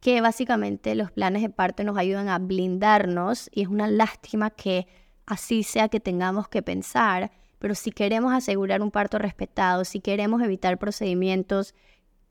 que 0.00 0.20
básicamente 0.20 0.94
los 0.94 1.10
planes 1.10 1.42
de 1.42 1.48
parto 1.48 1.82
nos 1.82 1.96
ayudan 1.96 2.28
a 2.28 2.38
blindarnos 2.38 3.48
y 3.52 3.62
es 3.62 3.68
una 3.68 3.88
lástima 3.88 4.50
que 4.50 4.86
así 5.24 5.62
sea 5.62 5.88
que 5.88 6.00
tengamos 6.00 6.48
que 6.48 6.62
pensar, 6.62 7.30
pero 7.58 7.74
si 7.74 7.90
queremos 7.90 8.34
asegurar 8.34 8.82
un 8.82 8.90
parto 8.90 9.18
respetado, 9.18 9.84
si 9.86 10.00
queremos 10.00 10.42
evitar 10.42 10.78
procedimientos 10.78 11.74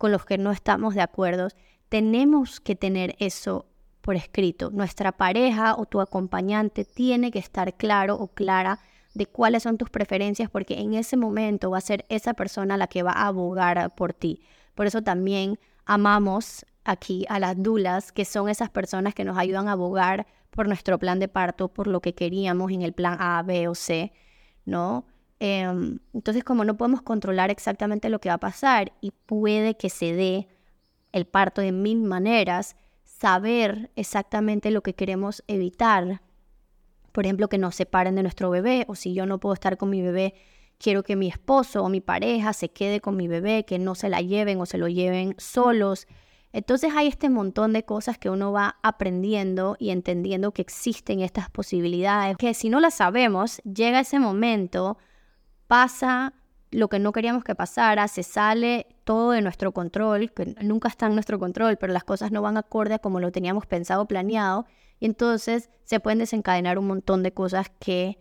con 0.04 0.12
los 0.12 0.26
que 0.26 0.38
no 0.38 0.52
estamos 0.52 0.96
de 0.96 1.02
acuerdo, 1.02 1.48
tenemos 1.88 2.60
que 2.60 2.76
tener 2.76 3.16
eso 3.20 3.68
por 4.02 4.18
escrito. 4.18 4.70
Nuestra 4.70 5.14
pareja 5.14 5.76
o 5.78 5.86
tu 5.86 6.02
acompañante 6.02 6.84
tiene 6.84 7.32
que 7.32 7.40
estar 7.40 7.74
claro 7.76 8.16
o 8.16 8.28
clara 8.28 8.80
de 9.14 9.28
cuáles 9.28 9.64
son 9.64 9.78
tus 9.78 9.90
preferencias 9.90 10.50
porque 10.50 10.82
en 10.82 10.94
ese 10.94 11.16
momento 11.16 11.72
va 11.72 11.78
a 11.78 11.82
ser 11.82 12.06
esa 12.10 12.34
persona 12.34 12.76
la 12.76 12.88
que 12.88 13.02
va 13.02 13.14
a 13.14 13.28
abogar 13.28 13.96
por 13.96 14.12
ti. 14.12 14.42
Por 14.76 14.88
eso 14.88 15.02
también 15.04 15.58
amamos 15.86 16.66
aquí 16.84 17.26
a 17.30 17.40
las 17.40 17.64
dulas, 17.64 18.12
que 18.12 18.26
son 18.26 18.50
esas 18.50 18.70
personas 18.70 19.14
que 19.14 19.24
nos 19.24 19.38
ayudan 19.38 19.70
a 19.70 19.72
abogar 19.72 20.28
por 20.50 20.68
nuestro 20.68 21.00
plan 21.00 21.20
de 21.20 21.30
parto, 21.30 21.70
por 21.70 21.88
lo 21.88 22.02
que 22.02 22.14
queríamos 22.14 22.74
en 22.74 22.82
el 22.82 22.92
plan 22.92 23.16
A, 23.22 23.42
B 23.42 23.70
o 23.70 23.74
C, 23.74 24.12
¿no? 24.66 25.06
Em, 25.46 26.00
entonces, 26.14 26.42
como 26.46 26.64
no 26.64 26.78
podemos 26.78 27.02
controlar 27.02 27.52
exactamente 27.52 28.08
lo 28.08 28.20
que 28.20 28.30
va 28.30 28.36
a 28.36 28.40
pasar 28.40 28.94
y 29.02 29.12
puede 29.12 29.76
que 29.76 29.90
se 29.90 30.14
dé 30.14 30.48
el 31.12 31.26
parto 31.26 31.60
de 31.60 31.74
mil 31.74 32.02
maneras, 32.02 32.78
saber 33.04 33.92
exactamente 33.98 34.72
lo 34.72 34.82
que 34.84 34.96
queremos 34.96 35.44
evitar, 35.48 36.22
por 37.12 37.26
ejemplo, 37.26 37.50
que 37.50 37.58
nos 37.58 37.76
separen 37.76 38.16
de 38.16 38.24
nuestro 38.24 38.52
bebé, 38.52 38.86
o 38.88 38.96
si 38.96 39.14
yo 39.14 39.26
no 39.26 39.42
puedo 39.42 39.54
estar 39.54 39.76
con 39.76 39.90
mi 39.90 40.02
bebé, 40.02 40.34
quiero 40.78 41.04
que 41.04 41.18
mi 41.18 41.28
esposo 41.28 41.84
o 41.84 41.90
mi 41.90 42.00
pareja 42.00 42.54
se 42.54 42.70
quede 42.70 43.02
con 43.02 43.18
mi 43.18 43.28
bebé, 43.28 43.66
que 43.66 43.80
no 43.80 43.96
se 43.96 44.08
la 44.08 44.22
lleven 44.22 44.62
o 44.62 44.66
se 44.66 44.78
lo 44.78 44.88
lleven 44.88 45.36
solos. 45.40 46.08
Entonces 46.54 46.94
hay 46.96 47.08
este 47.08 47.30
montón 47.30 47.74
de 47.74 47.84
cosas 47.84 48.18
que 48.18 48.30
uno 48.30 48.54
va 48.54 48.78
aprendiendo 48.82 49.76
y 49.78 49.90
entendiendo 49.90 50.54
que 50.54 50.62
existen 50.62 51.20
estas 51.20 51.50
posibilidades, 51.50 52.38
que 52.38 52.54
si 52.54 52.70
no 52.70 52.80
las 52.80 52.94
sabemos, 52.94 53.58
llega 53.64 54.00
ese 54.00 54.20
momento, 54.20 54.98
pasa 55.74 56.34
lo 56.70 56.88
que 56.88 57.00
no 57.00 57.12
queríamos 57.12 57.44
que 57.44 57.56
pasara, 57.56 58.08
se 58.08 58.22
sale 58.22 58.86
todo 59.06 59.32
de 59.32 59.42
nuestro 59.42 59.72
control, 59.72 60.32
que 60.32 60.56
nunca 60.62 60.88
está 60.88 61.08
en 61.08 61.16
nuestro 61.16 61.40
control, 61.40 61.78
pero 61.78 61.92
las 61.94 62.04
cosas 62.04 62.32
no 62.32 62.44
van 62.44 62.58
acorde 62.58 62.94
a 62.94 63.00
como 63.00 63.20
lo 63.20 63.32
teníamos 63.32 63.66
pensado, 63.66 64.06
planeado, 64.06 64.68
y 65.00 65.08
entonces 65.08 65.72
se 65.84 66.00
pueden 66.00 66.20
desencadenar 66.20 66.78
un 66.78 66.86
montón 66.86 67.24
de 67.24 67.34
cosas 67.34 67.72
que 67.80 68.20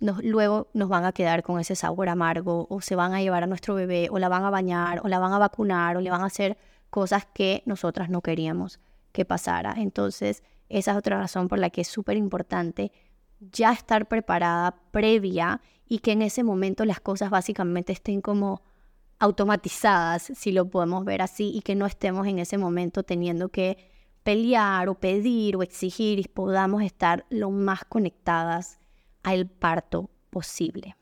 luego 0.00 0.68
nos 0.72 0.88
van 0.88 1.04
a 1.04 1.12
quedar 1.12 1.42
con 1.42 1.60
ese 1.60 1.76
sabor 1.76 2.08
amargo, 2.08 2.66
o 2.70 2.80
se 2.80 2.96
van 2.96 3.12
a 3.12 3.20
llevar 3.20 3.42
a 3.42 3.46
nuestro 3.46 3.74
bebé, 3.74 4.08
o 4.10 4.18
la 4.18 4.30
van 4.30 4.44
a 4.44 4.50
bañar, 4.50 5.02
o 5.04 5.08
la 5.08 5.18
van 5.18 5.34
a 5.34 5.38
vacunar, 5.38 5.98
o 5.98 6.00
le 6.00 6.08
van 6.08 6.22
a 6.22 6.26
hacer 6.26 6.56
cosas 6.88 7.26
que 7.34 7.62
nosotras 7.66 8.08
no 8.08 8.22
queríamos 8.22 8.80
que 9.12 9.26
pasara. 9.26 9.74
Entonces, 9.76 10.42
esa 10.70 10.92
es 10.92 10.96
otra 10.96 11.18
razón 11.18 11.48
por 11.48 11.58
la 11.58 11.68
que 11.68 11.82
es 11.82 11.88
súper 11.88 12.16
importante 12.16 12.92
ya 13.40 13.72
estar 13.72 14.08
preparada 14.08 14.76
previa 14.90 15.60
y 15.88 16.00
que 16.00 16.12
en 16.12 16.22
ese 16.22 16.42
momento 16.42 16.84
las 16.84 17.00
cosas 17.00 17.30
básicamente 17.30 17.92
estén 17.92 18.20
como 18.20 18.62
automatizadas, 19.18 20.30
si 20.34 20.52
lo 20.52 20.68
podemos 20.68 21.04
ver 21.04 21.22
así, 21.22 21.50
y 21.54 21.62
que 21.62 21.74
no 21.74 21.86
estemos 21.86 22.26
en 22.26 22.38
ese 22.38 22.58
momento 22.58 23.02
teniendo 23.02 23.48
que 23.48 23.78
pelear 24.22 24.88
o 24.88 24.94
pedir 24.94 25.56
o 25.56 25.62
exigir 25.62 26.18
y 26.18 26.24
podamos 26.24 26.82
estar 26.82 27.24
lo 27.30 27.50
más 27.50 27.84
conectadas 27.84 28.78
al 29.22 29.46
parto 29.46 30.10
posible. 30.30 30.96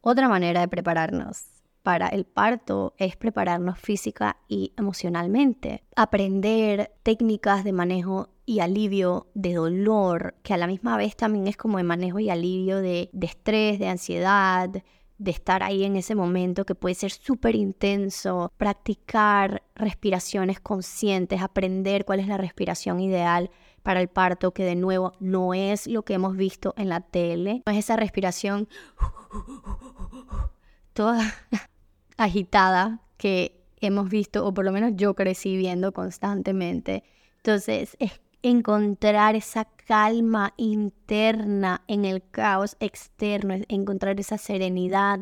Otra 0.00 0.28
manera 0.28 0.60
de 0.60 0.68
prepararnos 0.68 1.44
para 1.82 2.08
el 2.08 2.24
parto 2.24 2.94
es 2.98 3.16
prepararnos 3.16 3.78
física 3.78 4.38
y 4.48 4.72
emocionalmente, 4.76 5.84
aprender 5.94 6.92
técnicas 7.02 7.64
de 7.64 7.72
manejo 7.72 8.28
y 8.46 8.60
alivio 8.60 9.26
de 9.34 9.54
dolor, 9.54 10.36
que 10.42 10.54
a 10.54 10.56
la 10.56 10.68
misma 10.68 10.96
vez 10.96 11.16
también 11.16 11.48
es 11.48 11.56
como 11.56 11.78
de 11.78 11.84
manejo 11.84 12.20
y 12.20 12.30
alivio 12.30 12.80
de, 12.80 13.10
de 13.12 13.26
estrés, 13.26 13.78
de 13.80 13.88
ansiedad, 13.88 14.70
de 15.18 15.30
estar 15.30 15.62
ahí 15.62 15.84
en 15.84 15.96
ese 15.96 16.14
momento 16.14 16.64
que 16.64 16.74
puede 16.74 16.94
ser 16.94 17.10
súper 17.10 17.56
intenso, 17.56 18.52
practicar 18.56 19.62
respiraciones 19.74 20.60
conscientes, 20.60 21.42
aprender 21.42 22.04
cuál 22.04 22.20
es 22.20 22.28
la 22.28 22.36
respiración 22.36 23.00
ideal 23.00 23.50
para 23.82 24.00
el 24.00 24.08
parto, 24.08 24.52
que 24.52 24.64
de 24.64 24.76
nuevo 24.76 25.12
no 25.20 25.54
es 25.54 25.86
lo 25.86 26.02
que 26.04 26.14
hemos 26.14 26.36
visto 26.36 26.74
en 26.76 26.88
la 26.88 27.00
tele, 27.00 27.62
no 27.66 27.72
es 27.72 27.78
esa 27.78 27.96
respiración 27.96 28.68
toda 30.92 31.34
agitada 32.16 33.00
que 33.16 33.64
hemos 33.80 34.08
visto, 34.08 34.46
o 34.46 34.52
por 34.52 34.64
lo 34.64 34.72
menos 34.72 34.92
yo 34.96 35.14
crecí 35.14 35.56
viendo 35.56 35.92
constantemente. 35.92 37.04
Entonces, 37.38 37.96
es 38.00 38.20
encontrar 38.48 39.34
esa 39.34 39.64
calma 39.64 40.54
interna 40.56 41.82
en 41.88 42.04
el 42.04 42.22
caos 42.30 42.76
externo, 42.78 43.56
encontrar 43.68 44.20
esa 44.20 44.38
serenidad 44.38 45.20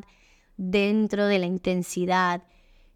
dentro 0.58 1.26
de 1.26 1.38
la 1.38 1.46
intensidad. 1.46 2.42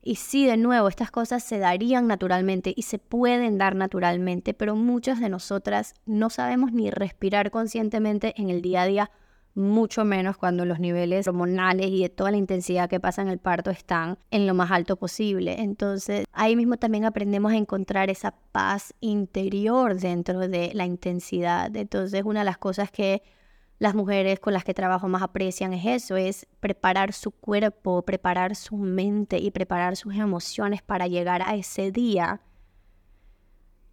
Y 0.02 0.16
sí, 0.16 0.46
de 0.46 0.58
nuevo, 0.58 0.88
estas 0.88 1.10
cosas 1.10 1.42
se 1.42 1.58
darían 1.58 2.06
naturalmente 2.06 2.74
y 2.76 2.82
se 2.82 2.98
pueden 2.98 3.56
dar 3.56 3.74
naturalmente, 3.74 4.52
pero 4.52 4.76
muchas 4.76 5.18
de 5.18 5.30
nosotras 5.30 5.94
no 6.04 6.28
sabemos 6.28 6.72
ni 6.72 6.90
respirar 6.90 7.50
conscientemente 7.50 8.34
en 8.36 8.50
el 8.50 8.60
día 8.60 8.82
a 8.82 8.86
día 8.86 9.10
mucho 9.58 10.04
menos 10.04 10.36
cuando 10.36 10.64
los 10.64 10.78
niveles 10.78 11.26
hormonales 11.26 11.88
y 11.88 12.02
de 12.02 12.08
toda 12.08 12.30
la 12.30 12.36
intensidad 12.36 12.88
que 12.88 13.00
pasa 13.00 13.22
en 13.22 13.28
el 13.28 13.38
parto 13.38 13.70
están 13.70 14.18
en 14.30 14.46
lo 14.46 14.54
más 14.54 14.70
alto 14.70 14.96
posible. 14.96 15.60
Entonces, 15.60 16.26
ahí 16.32 16.54
mismo 16.54 16.76
también 16.76 17.04
aprendemos 17.04 17.52
a 17.52 17.56
encontrar 17.56 18.08
esa 18.08 18.34
paz 18.52 18.94
interior 19.00 19.98
dentro 19.98 20.46
de 20.46 20.70
la 20.74 20.86
intensidad. 20.86 21.74
Entonces, 21.76 22.22
una 22.24 22.40
de 22.40 22.44
las 22.44 22.58
cosas 22.58 22.90
que 22.90 23.22
las 23.78 23.94
mujeres 23.94 24.38
con 24.40 24.52
las 24.52 24.64
que 24.64 24.74
trabajo 24.74 25.08
más 25.08 25.22
aprecian 25.22 25.72
es 25.72 25.86
eso, 25.86 26.16
es 26.16 26.46
preparar 26.60 27.12
su 27.12 27.32
cuerpo, 27.32 28.02
preparar 28.02 28.54
su 28.54 28.76
mente 28.76 29.38
y 29.38 29.50
preparar 29.50 29.96
sus 29.96 30.14
emociones 30.14 30.82
para 30.82 31.06
llegar 31.08 31.42
a 31.42 31.54
ese 31.54 31.90
día 31.90 32.40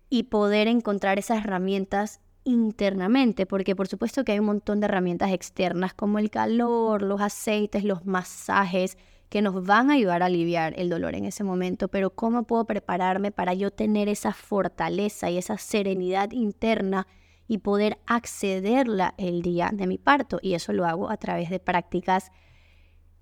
y 0.10 0.24
poder 0.24 0.68
encontrar 0.68 1.20
esas 1.20 1.44
herramientas 1.44 2.22
internamente, 2.46 3.46
porque 3.46 3.76
por 3.76 3.88
supuesto 3.88 4.24
que 4.24 4.32
hay 4.32 4.40
un 4.40 4.46
montón 4.46 4.80
de 4.80 4.86
herramientas 4.86 5.32
externas 5.32 5.94
como 5.94 6.20
el 6.20 6.30
calor, 6.30 7.02
los 7.02 7.20
aceites, 7.20 7.84
los 7.84 8.06
masajes, 8.06 8.98
que 9.30 9.42
nos 9.42 9.66
van 9.66 9.90
a 9.90 9.96
ayudar 9.96 10.22
a 10.22 10.28
aliviar 10.28 10.74
el 10.80 10.90
dolor 10.90 11.16
en 11.16 11.26
ese 11.26 11.44
momento, 11.44 11.88
pero 11.88 12.12
¿cómo 12.12 12.44
puedo 12.44 12.66
prepararme 12.66 13.32
para 13.32 13.54
yo 13.54 13.72
tener 13.72 14.08
esa 14.08 14.34
fortaleza 14.34 15.30
y 15.30 15.38
esa 15.38 15.58
serenidad 15.58 16.32
interna 16.32 17.08
y 17.48 17.58
poder 17.58 17.98
accederla 18.06 19.14
el 19.18 19.42
día 19.42 19.72
de 19.74 19.88
mi 19.88 19.98
parto? 19.98 20.40
Y 20.42 20.54
eso 20.54 20.72
lo 20.74 20.86
hago 20.86 21.10
a 21.10 21.18
través 21.18 21.50
de 21.50 21.60
prácticas 21.60 22.32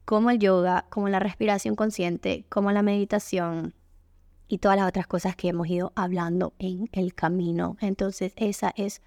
como 0.06 0.30
el 0.30 0.40
yoga, 0.40 0.86
como 0.90 1.10
la 1.10 1.20
respiración 1.20 1.76
consciente, 1.76 2.46
como 2.50 2.72
la 2.72 2.84
meditación 2.84 3.74
y 4.48 4.58
todas 4.58 4.78
las 4.78 4.88
otras 4.88 5.08
cosas 5.08 5.36
que 5.36 5.48
hemos 5.48 5.68
ido 5.68 5.94
hablando 5.96 6.54
en 6.60 6.90
el 6.92 7.16
camino. 7.16 7.78
Entonces, 7.80 8.34
esa 8.36 8.74
es 8.76 9.02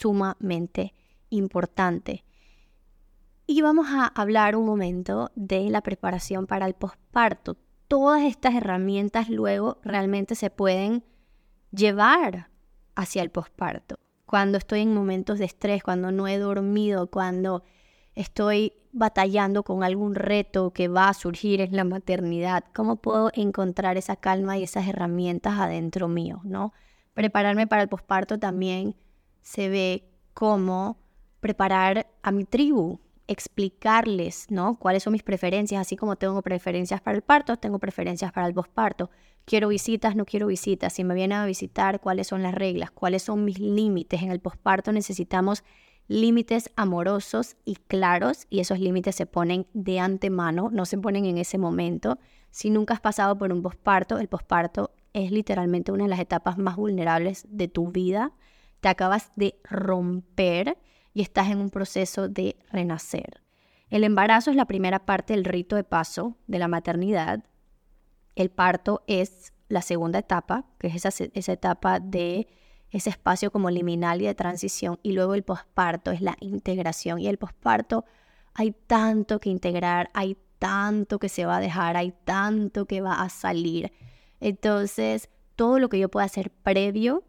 sumamente 0.00 0.94
importante. 1.28 2.24
Y 3.46 3.62
vamos 3.62 3.88
a 3.90 4.06
hablar 4.06 4.56
un 4.56 4.64
momento 4.64 5.30
de 5.34 5.68
la 5.70 5.80
preparación 5.80 6.46
para 6.46 6.66
el 6.66 6.74
posparto. 6.74 7.56
Todas 7.88 8.22
estas 8.22 8.54
herramientas 8.54 9.28
luego 9.28 9.78
realmente 9.82 10.34
se 10.34 10.50
pueden 10.50 11.04
llevar 11.72 12.48
hacia 12.94 13.22
el 13.22 13.30
posparto. 13.30 13.96
Cuando 14.24 14.58
estoy 14.58 14.82
en 14.82 14.94
momentos 14.94 15.38
de 15.38 15.46
estrés, 15.46 15.82
cuando 15.82 16.12
no 16.12 16.28
he 16.28 16.38
dormido, 16.38 17.10
cuando 17.10 17.64
estoy 18.14 18.74
batallando 18.92 19.64
con 19.64 19.82
algún 19.82 20.14
reto 20.14 20.72
que 20.72 20.88
va 20.88 21.08
a 21.08 21.14
surgir 21.14 21.60
en 21.60 21.74
la 21.76 21.84
maternidad, 21.84 22.64
¿cómo 22.72 22.96
puedo 22.96 23.30
encontrar 23.34 23.96
esa 23.96 24.16
calma 24.16 24.58
y 24.58 24.62
esas 24.62 24.86
herramientas 24.86 25.58
adentro 25.58 26.06
mío, 26.06 26.40
no? 26.44 26.72
Prepararme 27.14 27.66
para 27.66 27.82
el 27.82 27.88
posparto 27.88 28.38
también 28.38 28.94
se 29.42 29.68
ve 29.68 30.10
como 30.34 30.98
preparar 31.40 32.06
a 32.22 32.32
mi 32.32 32.44
tribu, 32.44 33.00
explicarles, 33.26 34.46
¿no? 34.50 34.78
Cuáles 34.78 35.04
son 35.04 35.12
mis 35.12 35.22
preferencias, 35.22 35.80
así 35.80 35.96
como 35.96 36.16
tengo 36.16 36.42
preferencias 36.42 37.00
para 37.00 37.16
el 37.16 37.22
parto, 37.22 37.56
tengo 37.56 37.78
preferencias 37.78 38.32
para 38.32 38.46
el 38.46 38.54
posparto. 38.54 39.10
Quiero 39.44 39.68
visitas, 39.68 40.16
no 40.16 40.24
quiero 40.24 40.48
visitas. 40.48 40.92
Si 40.92 41.04
me 41.04 41.14
vienen 41.14 41.38
a 41.38 41.46
visitar, 41.46 42.00
cuáles 42.00 42.26
son 42.26 42.42
las 42.42 42.54
reglas, 42.54 42.90
cuáles 42.90 43.22
son 43.22 43.44
mis 43.44 43.58
límites. 43.58 44.22
En 44.22 44.30
el 44.30 44.40
posparto 44.40 44.92
necesitamos 44.92 45.64
límites 46.08 46.70
amorosos 46.74 47.56
y 47.64 47.76
claros 47.76 48.48
y 48.50 48.58
esos 48.58 48.80
límites 48.80 49.14
se 49.14 49.26
ponen 49.26 49.68
de 49.74 50.00
antemano, 50.00 50.68
no 50.72 50.84
se 50.84 50.98
ponen 50.98 51.24
en 51.24 51.38
ese 51.38 51.56
momento. 51.56 52.18
Si 52.50 52.68
nunca 52.68 52.94
has 52.94 53.00
pasado 53.00 53.38
por 53.38 53.52
un 53.52 53.62
posparto, 53.62 54.18
el 54.18 54.26
posparto 54.26 54.90
es 55.12 55.30
literalmente 55.30 55.92
una 55.92 56.04
de 56.04 56.10
las 56.10 56.18
etapas 56.18 56.58
más 56.58 56.74
vulnerables 56.74 57.46
de 57.48 57.68
tu 57.68 57.92
vida. 57.92 58.32
Te 58.80 58.88
acabas 58.88 59.30
de 59.36 59.60
romper 59.64 60.78
y 61.12 61.22
estás 61.22 61.48
en 61.48 61.58
un 61.58 61.70
proceso 61.70 62.28
de 62.28 62.56
renacer. 62.70 63.42
El 63.88 64.04
embarazo 64.04 64.50
es 64.50 64.56
la 64.56 64.66
primera 64.66 65.00
parte 65.00 65.34
del 65.34 65.44
rito 65.44 65.76
de 65.76 65.84
paso 65.84 66.36
de 66.46 66.58
la 66.58 66.68
maternidad. 66.68 67.44
El 68.36 68.50
parto 68.50 69.02
es 69.06 69.52
la 69.68 69.82
segunda 69.82 70.20
etapa, 70.20 70.64
que 70.78 70.86
es 70.86 71.04
esa, 71.04 71.24
esa 71.34 71.52
etapa 71.52 72.00
de 72.00 72.48
ese 72.90 73.10
espacio 73.10 73.50
como 73.50 73.70
liminal 73.70 74.22
y 74.22 74.26
de 74.26 74.34
transición. 74.34 74.98
Y 75.02 75.12
luego 75.12 75.34
el 75.34 75.42
posparto 75.42 76.10
es 76.10 76.20
la 76.20 76.36
integración. 76.40 77.18
Y 77.18 77.28
el 77.28 77.38
posparto 77.38 78.04
hay 78.54 78.72
tanto 78.86 79.40
que 79.40 79.50
integrar, 79.50 80.10
hay 80.14 80.36
tanto 80.58 81.18
que 81.18 81.28
se 81.28 81.46
va 81.46 81.56
a 81.56 81.60
dejar, 81.60 81.96
hay 81.96 82.12
tanto 82.24 82.86
que 82.86 83.00
va 83.00 83.22
a 83.22 83.28
salir. 83.28 83.92
Entonces, 84.40 85.30
todo 85.56 85.78
lo 85.78 85.88
que 85.88 85.98
yo 85.98 86.08
pueda 86.08 86.26
hacer 86.26 86.50
previo 86.50 87.24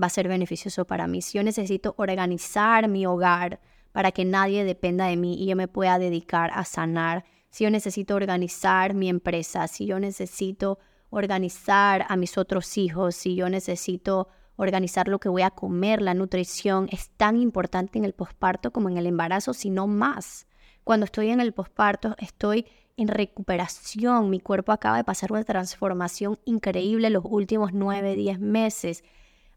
va 0.00 0.06
a 0.06 0.10
ser 0.10 0.28
beneficioso 0.28 0.86
para 0.86 1.06
mí. 1.06 1.22
Si 1.22 1.38
yo 1.38 1.44
necesito 1.44 1.94
organizar 1.98 2.88
mi 2.88 3.06
hogar 3.06 3.60
para 3.92 4.12
que 4.12 4.24
nadie 4.24 4.64
dependa 4.64 5.06
de 5.06 5.16
mí 5.16 5.34
y 5.34 5.46
yo 5.46 5.56
me 5.56 5.68
pueda 5.68 5.98
dedicar 5.98 6.50
a 6.54 6.64
sanar, 6.64 7.24
si 7.50 7.64
yo 7.64 7.70
necesito 7.70 8.14
organizar 8.14 8.94
mi 8.94 9.08
empresa, 9.08 9.68
si 9.68 9.86
yo 9.86 10.00
necesito 10.00 10.78
organizar 11.10 12.06
a 12.08 12.16
mis 12.16 12.38
otros 12.38 12.78
hijos, 12.78 13.14
si 13.14 13.34
yo 13.34 13.50
necesito 13.50 14.28
organizar 14.56 15.08
lo 15.08 15.18
que 15.18 15.28
voy 15.28 15.42
a 15.42 15.50
comer, 15.50 16.00
la 16.00 16.14
nutrición, 16.14 16.88
es 16.90 17.10
tan 17.10 17.36
importante 17.36 17.98
en 17.98 18.04
el 18.04 18.14
posparto 18.14 18.72
como 18.72 18.88
en 18.88 18.96
el 18.96 19.06
embarazo, 19.06 19.52
si 19.52 19.68
no 19.68 19.86
más. 19.86 20.46
Cuando 20.84 21.04
estoy 21.04 21.28
en 21.28 21.40
el 21.40 21.52
posparto, 21.52 22.16
estoy 22.18 22.66
en 22.96 23.08
recuperación. 23.08 24.30
Mi 24.30 24.40
cuerpo 24.40 24.72
acaba 24.72 24.96
de 24.96 25.04
pasar 25.04 25.32
una 25.32 25.44
transformación 25.44 26.38
increíble 26.44 27.10
los 27.10 27.24
últimos 27.26 27.72
9, 27.72 28.16
10 28.16 28.40
meses. 28.40 29.04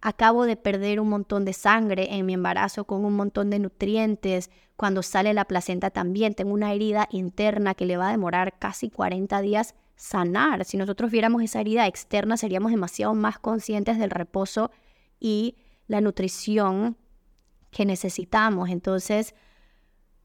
Acabo 0.08 0.46
de 0.46 0.56
perder 0.56 1.00
un 1.00 1.10
montón 1.10 1.46
de 1.46 1.54
sangre 1.54 2.14
en 2.14 2.28
mi 2.28 2.36
embarazo 2.36 2.84
con 2.86 3.04
un 3.04 3.16
montón 3.16 3.50
de 3.50 3.58
nutrientes. 3.58 4.52
Cuando 4.76 5.02
sale 5.02 5.34
la 5.34 5.46
placenta 5.46 5.90
también 5.90 6.36
tengo 6.36 6.54
una 6.54 6.74
herida 6.74 7.08
interna 7.10 7.74
que 7.74 7.88
le 7.88 7.98
va 7.98 8.10
a 8.10 8.12
demorar 8.12 8.60
casi 8.60 8.92
40 8.92 9.42
días 9.42 9.74
sanar. 9.96 10.64
Si 10.64 10.78
nosotros 10.78 11.10
viéramos 11.10 11.42
esa 11.42 11.60
herida 11.60 11.88
externa, 11.88 12.38
seríamos 12.38 12.70
demasiado 12.70 13.16
más 13.16 13.40
conscientes 13.40 13.98
del 13.98 14.12
reposo 14.12 14.70
y 15.20 15.56
la 15.88 16.02
nutrición 16.02 16.98
que 17.72 17.84
necesitamos. 17.84 18.70
Entonces, 18.70 19.34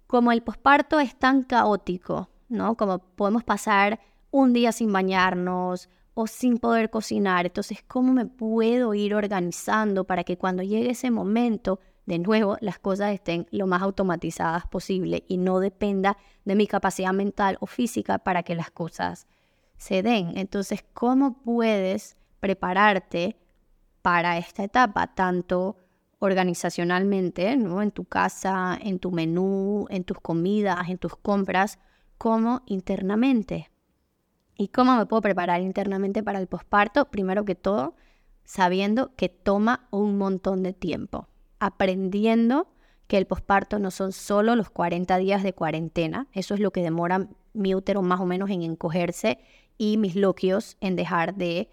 como 0.07 0.31
el 0.31 0.43
posparto 0.43 1.01
es 1.01 1.19
tan 1.19 1.43
caótico, 1.43 2.29
¿no? 2.51 2.77
Como 2.77 2.99
podemos 2.99 3.45
pasar 3.45 3.99
un 4.31 4.53
día 4.53 4.73
sin 4.73 4.93
bañarnos 4.93 5.89
o 6.15 6.27
sin 6.27 6.59
poder 6.59 6.91
cocinar, 6.91 7.47
entonces, 7.47 7.85
¿cómo 7.87 8.13
me 8.13 8.27
puedo 8.27 8.95
ir 8.95 9.15
organizando 9.15 10.05
para 10.05 10.25
que 10.25 10.37
cuando 10.37 10.63
llegue 10.63 10.91
ese 10.91 11.11
momento, 11.11 11.81
de 12.07 12.19
nuevo, 12.19 12.57
las 12.61 12.79
cosas 12.79 13.13
estén 13.13 13.47
lo 13.51 13.67
más 13.67 13.83
automatizadas 13.83 14.67
posible 14.67 15.25
y 15.29 15.37
no 15.37 15.61
dependa 15.61 16.17
de 16.45 16.57
mi 16.57 16.67
capacidad 16.67 17.13
mental 17.13 17.57
o 17.61 17.67
física 17.67 18.19
para 18.19 18.43
que 18.43 18.55
las 18.55 18.71
cosas 18.71 19.27
se 19.77 20.03
den? 20.03 20.37
Entonces, 20.37 20.85
¿cómo 20.93 21.43
puedes 21.43 22.17
prepararte 22.41 23.37
para 24.03 24.39
esta 24.39 24.65
etapa, 24.65 25.15
tanto 25.15 25.77
organizacionalmente, 26.21 27.57
¿no? 27.57 27.83
en 27.83 27.91
tu 27.91 28.05
casa, 28.05 28.79
en 28.81 28.99
tu 28.99 29.11
menú, 29.11 29.87
en 29.91 30.05
tus 30.05 30.21
comidas, 30.21 30.89
en 30.89 30.99
tus 30.99 31.17
compras, 31.17 31.79
como 32.19 32.63
internamente. 32.67 33.71
¿Y 34.61 34.69
cómo 34.69 34.95
me 34.95 35.07
puedo 35.07 35.23
preparar 35.23 35.63
internamente 35.63 36.23
para 36.23 36.39
el 36.39 36.47
posparto? 36.47 37.07
Primero 37.07 37.47
que 37.47 37.55
todo, 37.55 37.95
sabiendo 38.45 39.17
que 39.17 39.31
toma 39.31 39.89
un 39.91 40.19
montón 40.19 40.63
de 40.63 40.75
tiempo, 40.75 41.29
aprendiendo 41.61 42.69
que 43.07 43.17
el 43.17 43.27
posparto 43.27 43.79
no 43.79 43.91
son 43.91 44.13
solo 44.13 44.57
los 44.57 44.69
40 44.69 45.17
días 45.17 45.43
de 45.43 45.55
cuarentena, 45.55 46.27
eso 46.35 46.53
es 46.53 46.61
lo 46.61 46.73
que 46.73 46.83
demora 46.83 47.27
mi 47.55 47.75
útero 47.75 48.03
más 48.03 48.21
o 48.21 48.27
menos 48.27 48.51
en 48.51 48.61
encogerse 48.61 49.39
y 49.79 49.97
mis 49.97 50.15
loquios 50.15 50.77
en 50.83 50.95
dejar 50.95 51.37
de 51.37 51.71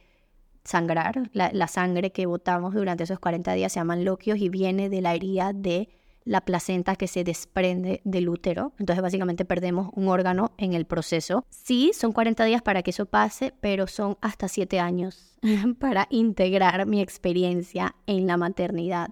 sangrar. 0.64 1.30
La, 1.34 1.68
sangre 1.68 2.14
que 2.14 2.26
botamos 2.26 2.74
durante 2.74 3.04
esos 3.04 3.20
40 3.20 3.52
días 3.52 3.74
se 3.74 3.82
llaman 3.82 4.06
loquios 4.06 4.40
y 4.40 4.48
viene 4.48 4.88
de 4.88 5.02
la 5.02 5.14
herida 5.14 5.52
de 5.52 5.90
la 6.28 6.42
placenta 6.42 6.96
que 6.96 7.08
se 7.08 7.24
desprende 7.24 8.02
del 8.04 8.28
útero. 8.28 8.74
Entonces 8.78 9.02
básicamente 9.02 9.46
perdemos 9.46 9.90
un 9.94 10.10
órgano 10.10 10.52
en 10.58 10.74
el 10.74 10.86
proceso. 10.86 11.46
Sí, 11.50 11.92
son 11.94 12.12
40 12.12 12.44
días 12.44 12.62
para 12.62 12.84
que 12.84 12.92
eso 12.92 13.06
pase, 13.06 13.54
pero 13.62 13.88
son 13.88 14.18
hasta 14.22 14.48
7 14.48 14.80
años 14.80 15.38
para 15.80 16.08
integrar 16.10 16.86
mi 16.86 17.02
experiencia 17.02 17.96
en 18.06 18.28
la 18.28 18.38
maternidad. 18.38 19.10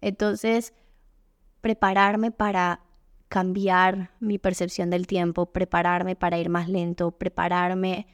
Entonces, 0.00 0.74
prepararme 1.62 2.30
para 2.30 2.80
cambiar 3.28 4.10
mi 4.20 4.38
percepción 4.38 4.90
del 4.90 5.06
tiempo, 5.06 5.46
prepararme 5.46 6.16
para 6.16 6.38
ir 6.38 6.50
más 6.50 6.68
lento, 6.68 7.12
prepararme 7.12 8.06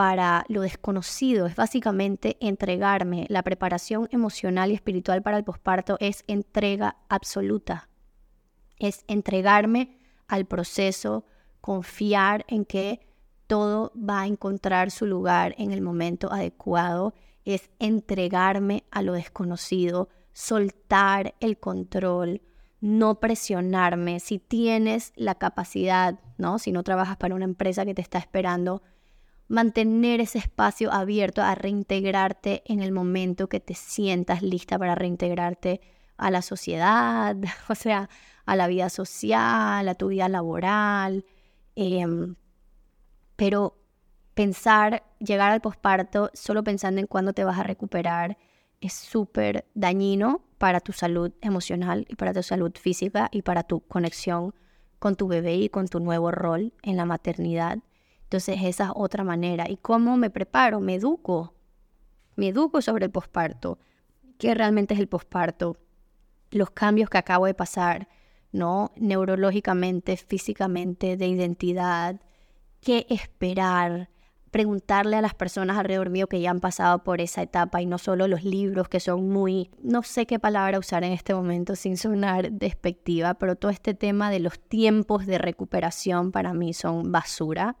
para 0.00 0.46
lo 0.48 0.62
desconocido, 0.62 1.44
es 1.44 1.56
básicamente 1.56 2.38
entregarme. 2.40 3.26
La 3.28 3.42
preparación 3.42 4.08
emocional 4.10 4.70
y 4.70 4.74
espiritual 4.74 5.20
para 5.20 5.36
el 5.36 5.44
posparto 5.44 5.98
es 6.00 6.24
entrega 6.26 6.96
absoluta. 7.10 7.90
Es 8.78 9.04
entregarme 9.08 9.98
al 10.26 10.46
proceso, 10.46 11.26
confiar 11.60 12.46
en 12.48 12.64
que 12.64 13.06
todo 13.46 13.92
va 13.94 14.22
a 14.22 14.26
encontrar 14.26 14.90
su 14.90 15.04
lugar 15.04 15.54
en 15.58 15.70
el 15.70 15.82
momento 15.82 16.32
adecuado, 16.32 17.12
es 17.44 17.68
entregarme 17.78 18.84
a 18.90 19.02
lo 19.02 19.12
desconocido, 19.12 20.08
soltar 20.32 21.34
el 21.40 21.58
control, 21.58 22.40
no 22.80 23.20
presionarme. 23.20 24.18
Si 24.18 24.38
tienes 24.38 25.12
la 25.14 25.34
capacidad, 25.34 26.18
¿no? 26.38 26.58
Si 26.58 26.72
no 26.72 26.84
trabajas 26.84 27.18
para 27.18 27.34
una 27.34 27.44
empresa 27.44 27.84
que 27.84 27.92
te 27.92 28.00
está 28.00 28.16
esperando, 28.16 28.80
mantener 29.50 30.20
ese 30.20 30.38
espacio 30.38 30.92
abierto 30.92 31.42
a 31.42 31.56
reintegrarte 31.56 32.62
en 32.66 32.80
el 32.80 32.92
momento 32.92 33.48
que 33.48 33.58
te 33.58 33.74
sientas 33.74 34.42
lista 34.42 34.78
para 34.78 34.94
reintegrarte 34.94 35.80
a 36.16 36.30
la 36.30 36.40
sociedad, 36.40 37.36
o 37.68 37.74
sea, 37.74 38.08
a 38.46 38.56
la 38.56 38.68
vida 38.68 38.88
social, 38.90 39.88
a 39.88 39.94
tu 39.96 40.08
vida 40.08 40.28
laboral. 40.28 41.24
Em, 41.74 42.36
pero 43.34 43.76
pensar, 44.34 45.02
llegar 45.18 45.50
al 45.50 45.60
posparto 45.60 46.30
solo 46.32 46.62
pensando 46.62 47.00
en 47.00 47.08
cuándo 47.08 47.32
te 47.32 47.42
vas 47.42 47.58
a 47.58 47.64
recuperar 47.64 48.38
es 48.80 48.92
súper 48.92 49.66
dañino 49.74 50.44
para 50.58 50.78
tu 50.78 50.92
salud 50.92 51.32
emocional 51.40 52.06
y 52.08 52.14
para 52.14 52.32
tu 52.32 52.44
salud 52.44 52.70
física 52.78 53.28
y 53.32 53.42
para 53.42 53.64
tu 53.64 53.80
conexión 53.80 54.54
con 55.00 55.16
tu 55.16 55.26
bebé 55.26 55.56
y 55.56 55.68
con 55.70 55.88
tu 55.88 55.98
nuevo 55.98 56.30
rol 56.30 56.72
en 56.82 56.96
la 56.96 57.04
maternidad. 57.04 57.80
Entonces 58.30 58.60
esa 58.62 58.84
es 58.84 58.90
otra 58.94 59.24
manera. 59.24 59.68
¿Y 59.68 59.76
cómo 59.76 60.16
me 60.16 60.30
preparo? 60.30 60.78
Me 60.78 60.94
educo. 60.94 61.52
Me 62.36 62.46
educo 62.50 62.80
sobre 62.80 63.06
el 63.06 63.10
posparto. 63.10 63.80
¿Qué 64.38 64.54
realmente 64.54 64.94
es 64.94 65.00
el 65.00 65.08
posparto? 65.08 65.78
Los 66.52 66.70
cambios 66.70 67.10
que 67.10 67.18
acabo 67.18 67.46
de 67.46 67.54
pasar, 67.54 68.06
¿no? 68.52 68.92
Neurológicamente, 68.94 70.16
físicamente, 70.16 71.16
de 71.16 71.26
identidad. 71.26 72.20
¿Qué 72.80 73.04
esperar? 73.10 74.10
Preguntarle 74.52 75.16
a 75.16 75.22
las 75.22 75.34
personas 75.34 75.76
alrededor 75.76 76.10
mío 76.10 76.28
que 76.28 76.40
ya 76.40 76.52
han 76.52 76.60
pasado 76.60 77.02
por 77.02 77.20
esa 77.20 77.42
etapa 77.42 77.82
y 77.82 77.86
no 77.86 77.98
solo 77.98 78.28
los 78.28 78.44
libros 78.44 78.88
que 78.88 79.00
son 79.00 79.28
muy, 79.28 79.72
no 79.82 80.04
sé 80.04 80.26
qué 80.26 80.38
palabra 80.38 80.78
usar 80.78 81.02
en 81.02 81.12
este 81.12 81.34
momento 81.34 81.74
sin 81.74 81.96
sonar 81.96 82.52
despectiva, 82.52 83.34
pero 83.34 83.56
todo 83.56 83.72
este 83.72 83.92
tema 83.92 84.30
de 84.30 84.38
los 84.38 84.60
tiempos 84.60 85.26
de 85.26 85.38
recuperación 85.38 86.30
para 86.30 86.54
mí 86.54 86.74
son 86.74 87.10
basura 87.10 87.76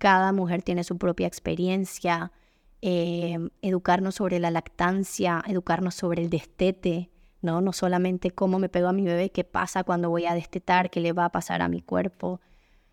cada 0.00 0.32
mujer 0.32 0.62
tiene 0.62 0.82
su 0.82 0.96
propia 0.96 1.26
experiencia, 1.26 2.32
eh, 2.80 3.36
educarnos 3.60 4.14
sobre 4.14 4.38
la 4.38 4.50
lactancia, 4.50 5.44
educarnos 5.46 5.94
sobre 5.94 6.22
el 6.22 6.30
destete, 6.30 7.10
¿no? 7.42 7.60
No 7.60 7.74
solamente 7.74 8.30
cómo 8.30 8.58
me 8.58 8.70
pego 8.70 8.88
a 8.88 8.94
mi 8.94 9.04
bebé, 9.04 9.30
qué 9.30 9.44
pasa 9.44 9.84
cuando 9.84 10.08
voy 10.08 10.24
a 10.24 10.34
destetar, 10.34 10.88
qué 10.88 11.00
le 11.00 11.12
va 11.12 11.26
a 11.26 11.32
pasar 11.32 11.60
a 11.60 11.68
mi 11.68 11.82
cuerpo. 11.82 12.40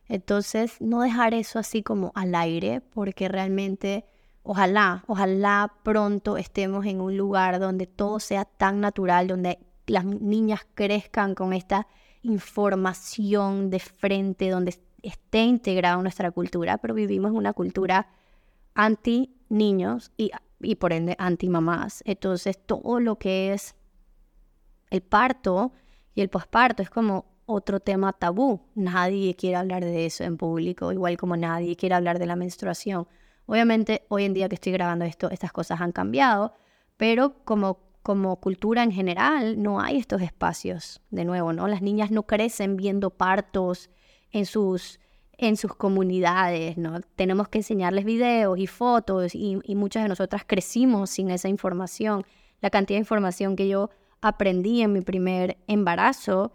Entonces, 0.09 0.81
no 0.81 0.99
dejar 0.99 1.33
eso 1.33 1.59
así 1.59 1.81
como 1.81 2.11
al 2.13 2.35
aire, 2.35 2.81
porque 2.81 3.29
realmente, 3.29 4.03
ojalá, 4.43 5.05
ojalá 5.07 5.75
pronto 5.83 6.35
estemos 6.35 6.85
en 6.85 6.99
un 6.99 7.15
lugar 7.15 7.61
donde 7.61 7.87
todo 7.87 8.19
sea 8.19 8.43
tan 8.43 8.81
natural, 8.81 9.29
donde 9.29 9.59
las 9.85 10.03
niñas 10.03 10.67
crezcan 10.75 11.35
con 11.35 11.53
esta 11.53 11.87
información 12.21 13.69
de 13.69 13.79
frente, 13.79 14.49
donde 14.49 14.71
esté 15.01 15.43
integrado 15.43 15.97
en 15.97 16.03
nuestra 16.03 16.31
cultura, 16.31 16.77
pero 16.77 16.93
vivimos 16.93 17.31
en 17.31 17.37
una 17.37 17.53
cultura 17.53 18.07
anti 18.73 19.35
niños 19.49 20.11
y, 20.17 20.31
y 20.59 20.75
por 20.75 20.93
ende 20.93 21.15
anti 21.19 21.49
mamás. 21.49 22.03
Entonces 22.05 22.57
todo 22.57 22.99
lo 22.99 23.17
que 23.17 23.53
es 23.53 23.75
el 24.89 25.01
parto 25.01 25.73
y 26.15 26.21
el 26.21 26.29
posparto 26.29 26.81
es 26.83 26.89
como 26.89 27.25
otro 27.45 27.79
tema 27.79 28.13
tabú. 28.13 28.61
Nadie 28.75 29.35
quiere 29.35 29.55
hablar 29.55 29.83
de 29.83 30.05
eso 30.05 30.23
en 30.23 30.37
público, 30.37 30.91
igual 30.91 31.17
como 31.17 31.37
nadie 31.37 31.75
quiere 31.75 31.95
hablar 31.95 32.19
de 32.19 32.25
la 32.25 32.35
menstruación. 32.35 33.07
Obviamente, 33.45 34.05
hoy 34.09 34.25
en 34.25 34.33
día 34.33 34.49
que 34.49 34.55
estoy 34.55 34.73
grabando 34.73 35.05
esto, 35.05 35.29
estas 35.31 35.53
cosas 35.53 35.79
han 35.79 35.93
cambiado, 35.93 36.53
pero 36.97 37.43
como, 37.45 37.79
como 38.03 38.35
cultura 38.37 38.83
en 38.83 38.91
general, 38.91 39.61
no 39.61 39.79
hay 39.79 39.97
estos 39.97 40.21
espacios. 40.21 41.01
De 41.09 41.23
nuevo, 41.23 41.53
¿no? 41.53 41.67
Las 41.67 41.81
niñas 41.81 42.11
no 42.11 42.23
crecen 42.23 42.75
viendo 42.75 43.09
partos 43.11 43.89
en 44.37 44.45
sus, 44.45 44.99
en 45.37 45.57
sus 45.57 45.73
comunidades, 45.73 46.77
¿no? 46.77 47.01
Tenemos 47.15 47.47
que 47.47 47.59
enseñarles 47.59 48.05
videos 48.05 48.57
y 48.59 48.67
fotos 48.67 49.33
y, 49.33 49.59
muchas 49.75 50.03
de 50.03 50.09
nosotras 50.09 50.43
crecimos 50.45 51.09
sin 51.09 51.31
esa 51.31 51.49
información. 51.49 52.23
La 52.61 52.69
cantidad 52.69 52.97
de 52.97 53.01
información 53.01 53.55
que 53.55 53.67
yo 53.67 53.89
aprendí 54.21 54.81
en 54.81 54.93
mi 54.93 55.01
primer 55.01 55.57
embarazo 55.67 56.51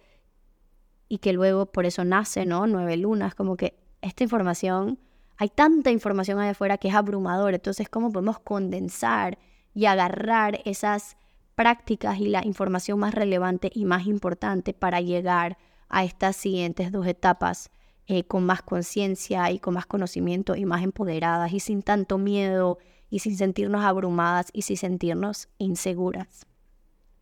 y 1.08 1.18
que 1.18 1.32
luego 1.32 1.66
por 1.66 1.86
eso 1.86 2.04
nace, 2.04 2.46
¿no? 2.46 2.66
Nueve 2.66 2.96
lunas, 2.96 3.34
como 3.34 3.56
que 3.56 3.74
esta 4.00 4.22
información, 4.22 4.98
hay 5.36 5.48
tanta 5.48 5.90
información 5.90 6.38
allá 6.38 6.52
afuera 6.52 6.78
que 6.78 6.88
es 6.88 6.94
abrumadora, 6.94 7.56
entonces 7.56 7.88
cómo 7.88 8.12
podemos 8.12 8.38
condensar 8.38 9.38
y 9.74 9.86
agarrar 9.86 10.60
esas 10.64 11.16
prácticas 11.56 12.18
y 12.18 12.28
la 12.28 12.44
información 12.46 12.98
más 13.00 13.14
relevante 13.14 13.70
y 13.74 13.84
más 13.84 14.06
importante 14.06 14.72
para 14.72 15.00
llegar 15.00 15.52
a 15.52 15.71
estas 16.00 16.36
siguientes 16.36 16.90
dos 16.90 17.06
etapas 17.06 17.70
eh, 18.06 18.24
con 18.24 18.44
más 18.44 18.62
conciencia 18.62 19.50
y 19.50 19.60
con 19.60 19.74
más 19.74 19.86
conocimiento 19.86 20.56
y 20.56 20.64
más 20.64 20.82
empoderadas 20.82 21.52
y 21.52 21.60
sin 21.60 21.82
tanto 21.82 22.18
miedo 22.18 22.78
y 23.10 23.20
sin 23.20 23.36
sentirnos 23.36 23.84
abrumadas 23.84 24.48
y 24.52 24.62
sin 24.62 24.76
sentirnos 24.76 25.48
inseguras. 25.58 26.46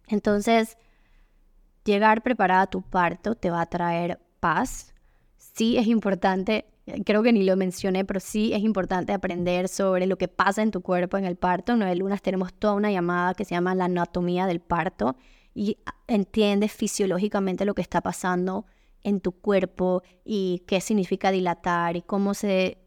Entonces, 0.09 0.78
llegar 1.85 2.22
preparada 2.22 2.62
a 2.62 2.66
tu 2.70 2.83
parto 2.83 3.35
te 3.35 3.50
va 3.50 3.61
a 3.61 3.66
traer 3.66 4.20
paz. 4.40 4.94
Sí 5.37 5.76
es 5.76 5.87
importante, 5.87 6.66
creo 7.04 7.22
que 7.22 7.33
ni 7.33 7.44
lo 7.44 7.56
mencioné, 7.56 8.04
pero 8.04 8.20
sí 8.20 8.52
es 8.54 8.62
importante 8.62 9.12
aprender 9.12 9.68
sobre 9.68 10.06
lo 10.06 10.16
que 10.16 10.28
pasa 10.28 10.62
en 10.62 10.70
tu 10.70 10.80
cuerpo 10.80 11.18
en 11.18 11.24
el 11.24 11.37
parto. 11.37 11.72
En 11.72 11.80
Nueve 11.80 11.96
Lunas 11.96 12.22
tenemos 12.22 12.54
toda 12.54 12.74
una 12.74 12.90
llamada 12.90 13.35
que 13.35 13.44
se 13.44 13.54
llama 13.54 13.74
la 13.74 13.85
anatomía 13.85 14.46
del 14.46 14.61
parto 14.61 15.16
y 15.54 15.78
entiendes 16.06 16.72
fisiológicamente 16.72 17.64
lo 17.64 17.74
que 17.74 17.82
está 17.82 18.00
pasando 18.00 18.66
en 19.02 19.20
tu 19.20 19.32
cuerpo 19.32 20.02
y 20.24 20.62
qué 20.66 20.80
significa 20.80 21.30
dilatar 21.30 21.96
y 21.96 22.02
cómo 22.02 22.34
se, 22.34 22.78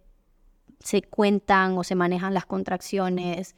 se 0.79 1.01
cuentan 1.01 1.77
o 1.77 1.83
se 1.83 1.95
manejan 1.95 2.33
las 2.33 2.45
contracciones 2.45 3.55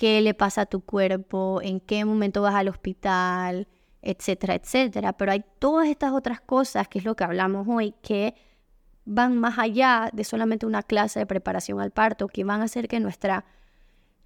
qué 0.00 0.22
le 0.22 0.32
pasa 0.32 0.62
a 0.62 0.66
tu 0.66 0.80
cuerpo, 0.80 1.60
en 1.62 1.78
qué 1.78 2.06
momento 2.06 2.40
vas 2.40 2.54
al 2.54 2.68
hospital, 2.68 3.68
etcétera, 4.00 4.54
etcétera. 4.54 5.12
Pero 5.12 5.32
hay 5.32 5.44
todas 5.58 5.88
estas 5.88 6.12
otras 6.12 6.40
cosas, 6.40 6.88
que 6.88 7.00
es 7.00 7.04
lo 7.04 7.16
que 7.16 7.24
hablamos 7.24 7.66
hoy, 7.68 7.94
que 8.00 8.34
van 9.04 9.36
más 9.36 9.58
allá 9.58 10.08
de 10.14 10.24
solamente 10.24 10.64
una 10.64 10.82
clase 10.82 11.18
de 11.18 11.26
preparación 11.26 11.80
al 11.82 11.90
parto, 11.90 12.28
que 12.28 12.44
van 12.44 12.62
a 12.62 12.64
hacer 12.64 12.88
que 12.88 12.98
nuestra 12.98 13.44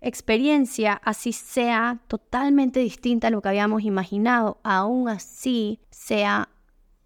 experiencia 0.05 1.01
así 1.03 1.33
sea 1.33 2.01
totalmente 2.09 2.81
distinta 2.81 3.29
a 3.29 3.31
lo 3.31 3.40
que 3.40 3.49
habíamos 3.49 3.83
imaginado, 3.83 4.61
aún 4.62 5.09
así 5.09 5.81
sea 5.90 6.51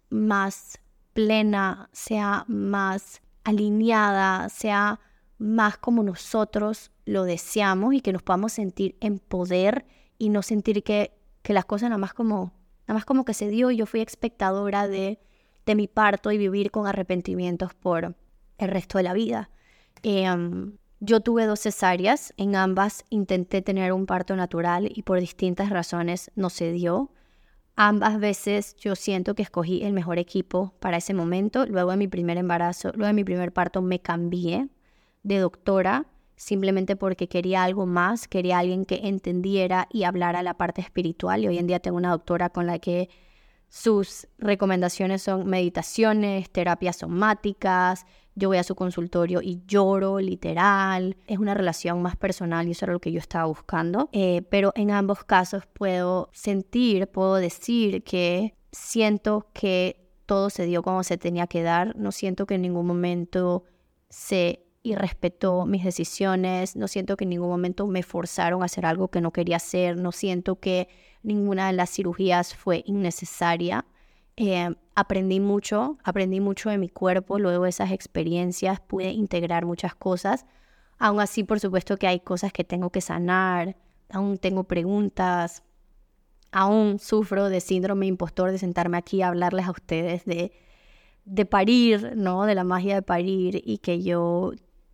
más 0.09 0.79
plena, 1.13 1.89
sea 1.93 2.45
más 2.47 3.21
alineada, 3.43 4.49
sea 4.49 4.99
más 5.37 5.77
como 5.77 6.03
nosotros 6.03 6.91
lo 7.05 7.23
deseamos 7.23 7.93
y 7.93 8.01
que 8.01 8.13
nos 8.13 8.21
podamos 8.21 8.51
sentir 8.51 8.97
en 8.99 9.19
poder 9.19 9.85
y 10.17 10.29
no 10.29 10.41
sentir 10.41 10.83
que, 10.83 11.13
que 11.41 11.53
las 11.53 11.65
cosas 11.65 11.89
nada 11.89 11.97
más 11.97 12.13
como 12.13 12.53
nada 12.89 12.95
más 12.95 13.05
como 13.05 13.23
que 13.23 13.33
se 13.33 13.49
dio 13.49 13.71
y 13.71 13.77
yo 13.77 13.85
fui 13.85 14.01
espectadora 14.01 14.87
de, 14.87 15.19
de 15.65 15.75
mi 15.75 15.87
parto 15.87 16.31
y 16.31 16.37
vivir 16.37 16.71
con 16.71 16.87
arrepentimientos 16.87 17.73
por 17.75 18.15
el 18.57 18.67
resto 18.67 18.97
de 18.97 19.03
la 19.03 19.13
vida. 19.13 19.51
Em, 20.01 20.77
yo 20.99 21.21
tuve 21.21 21.45
dos 21.45 21.61
cesáreas, 21.61 22.33
en 22.37 22.55
ambas 22.55 23.05
intenté 23.09 23.61
tener 23.61 23.93
un 23.93 24.05
parto 24.05 24.35
natural 24.35 24.91
y 24.93 25.03
por 25.03 25.19
distintas 25.19 25.69
razones 25.69 26.31
no 26.35 26.49
se 26.49 26.71
dio. 26.71 27.11
Ambas 27.75 28.19
veces 28.19 28.75
yo 28.75 28.95
siento 28.95 29.35
que 29.35 29.43
escogí 29.43 29.83
el 29.83 29.93
mejor 29.93 30.19
equipo 30.19 30.73
para 30.79 30.97
ese 30.97 31.13
momento. 31.13 31.65
Luego 31.65 31.91
de 31.91 31.97
mi 31.97 32.09
primer 32.09 32.37
embarazo, 32.37 32.91
luego 32.93 33.07
de 33.07 33.13
mi 33.13 33.23
primer 33.23 33.53
parto 33.53 33.81
me 33.81 34.01
cambié 34.01 34.67
de 35.23 35.37
doctora 35.37 36.05
simplemente 36.35 36.95
porque 36.95 37.27
quería 37.27 37.63
algo 37.63 37.85
más, 37.85 38.27
quería 38.27 38.59
alguien 38.59 38.85
que 38.85 39.07
entendiera 39.07 39.87
y 39.91 40.03
hablara 40.03 40.41
la 40.41 40.55
parte 40.55 40.81
espiritual. 40.81 41.43
Y 41.43 41.47
hoy 41.47 41.57
en 41.57 41.67
día 41.67 41.79
tengo 41.79 41.97
una 41.97 42.11
doctora 42.11 42.49
con 42.49 42.65
la 42.65 42.79
que 42.79 43.09
sus 43.69 44.27
recomendaciones 44.39 45.21
son 45.21 45.47
meditaciones, 45.47 46.49
terapias 46.49 46.97
somáticas. 46.97 48.05
Yo 48.33 48.49
voy 48.49 48.57
a 48.57 48.63
su 48.63 48.73
consultorio 48.75 49.41
y 49.43 49.61
lloro, 49.67 50.19
literal. 50.19 51.17
Es 51.27 51.37
una 51.37 51.53
relación 51.53 52.01
más 52.01 52.15
personal 52.15 52.67
y 52.67 52.71
eso 52.71 52.85
era 52.85 52.93
lo 52.93 52.99
que 52.99 53.11
yo 53.11 53.19
estaba 53.19 53.45
buscando. 53.45 54.09
Eh, 54.11 54.41
pero 54.49 54.71
en 54.75 54.89
ambos 54.89 55.23
casos 55.23 55.67
puedo 55.67 56.29
sentir, 56.33 57.07
puedo 57.07 57.35
decir 57.35 58.03
que 58.03 58.55
siento 58.71 59.47
que 59.53 60.09
todo 60.25 60.49
se 60.49 60.65
dio 60.65 60.81
como 60.81 61.03
se 61.03 61.17
tenía 61.17 61.45
que 61.45 61.61
dar. 61.61 61.95
No 61.95 62.11
siento 62.11 62.47
que 62.47 62.55
en 62.55 62.63
ningún 62.63 62.87
momento 62.87 63.65
se 64.09 64.65
y 64.81 64.95
respetó 64.95 65.65
mis 65.65 65.83
decisiones, 65.83 66.75
no 66.75 66.87
siento 66.87 67.17
que 67.17 67.25
en 67.25 67.31
ningún 67.31 67.49
momento 67.49 67.85
me 67.85 68.01
forzaron 68.01 68.61
a 68.61 68.65
hacer 68.65 68.85
algo 68.85 69.09
que 69.09 69.19
no 69.19 69.31
quería 69.31 69.57
hacer, 69.57 69.97
no 69.97 70.13
siento 70.13 70.55
que 70.59 70.87
ninguna 71.23 71.67
de 71.67 71.73
las 71.73 71.89
cirugías 71.89 72.55
fue 72.55 72.83
innecesaria. 72.85 73.85
Eh, 74.37 74.73
aprendí 74.95 75.39
mucho, 75.39 75.97
aprendí 76.03 76.39
mucho 76.39 76.69
de 76.69 76.77
mi 76.77 76.89
cuerpo, 76.89 77.39
luego 77.39 77.65
esas 77.65 77.91
experiencias 77.91 78.79
pude 78.79 79.11
integrar 79.11 79.65
muchas 79.65 79.95
cosas. 79.95 80.45
Aún 80.97 81.19
así, 81.19 81.43
por 81.43 81.59
supuesto 81.59 81.97
que 81.97 82.07
hay 82.07 82.19
cosas 82.19 82.51
que 82.51 82.63
tengo 82.63 82.89
que 82.89 83.01
sanar, 83.01 83.77
aún 84.09 84.37
tengo 84.37 84.63
preguntas, 84.65 85.63
aún 86.51 86.99
sufro 86.99 87.49
de 87.49 87.61
síndrome 87.61 88.07
impostor 88.07 88.51
de 88.51 88.57
sentarme 88.57 88.97
aquí 88.97 89.21
a 89.21 89.27
hablarles 89.29 89.67
a 89.67 89.71
ustedes 89.71 90.25
de, 90.25 90.51
de 91.25 91.45
parir, 91.45 92.13
¿no? 92.15 92.45
De 92.45 92.55
la 92.55 92.63
magia 92.63 92.95
de 92.95 93.01
parir 93.01 93.61
y 93.63 93.77
que 93.79 94.01
yo 94.01 94.53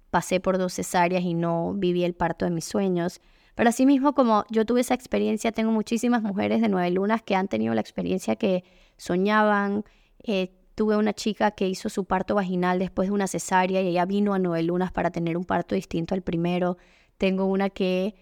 pasé 0.09 0.39
por 0.39 0.57
dos 0.57 0.73
cesáreas 0.73 1.23
y 1.23 1.33
no 1.33 1.73
viví 1.73 2.03
el 2.03 2.13
parto 2.13 2.45
de 2.45 2.51
mis 2.51 2.65
sueños. 2.65 3.21
Pero 3.55 3.69
asimismo, 3.69 4.13
como 4.13 4.43
yo 4.49 4.65
tuve 4.65 4.81
esa 4.81 4.93
experiencia, 4.93 5.51
tengo 5.51 5.71
muchísimas 5.71 6.21
mujeres 6.21 6.61
de 6.61 6.69
nueve 6.69 6.91
lunas 6.91 7.23
que 7.23 7.35
han 7.35 7.47
tenido 7.47 7.73
la 7.73 7.81
experiencia 7.81 8.35
que 8.35 8.65
soñaban. 8.97 9.85
Eh, 10.23 10.51
tuve 10.75 10.97
una 10.97 11.13
chica 11.13 11.51
que 11.51 11.67
hizo 11.67 11.89
su 11.89 12.03
parto 12.03 12.35
vaginal 12.35 12.79
después 12.79 13.07
de 13.07 13.13
una 13.13 13.27
cesárea 13.27 13.81
y 13.81 13.87
ella 13.87 14.05
vino 14.05 14.33
a 14.33 14.39
nueve 14.39 14.61
lunas 14.61 14.91
para 14.91 15.09
tener 15.09 15.37
un 15.37 15.45
parto 15.45 15.73
distinto 15.73 16.13
al 16.13 16.21
primero. 16.21 16.77
Tengo 17.17 17.45
una 17.45 17.69
que 17.69 18.15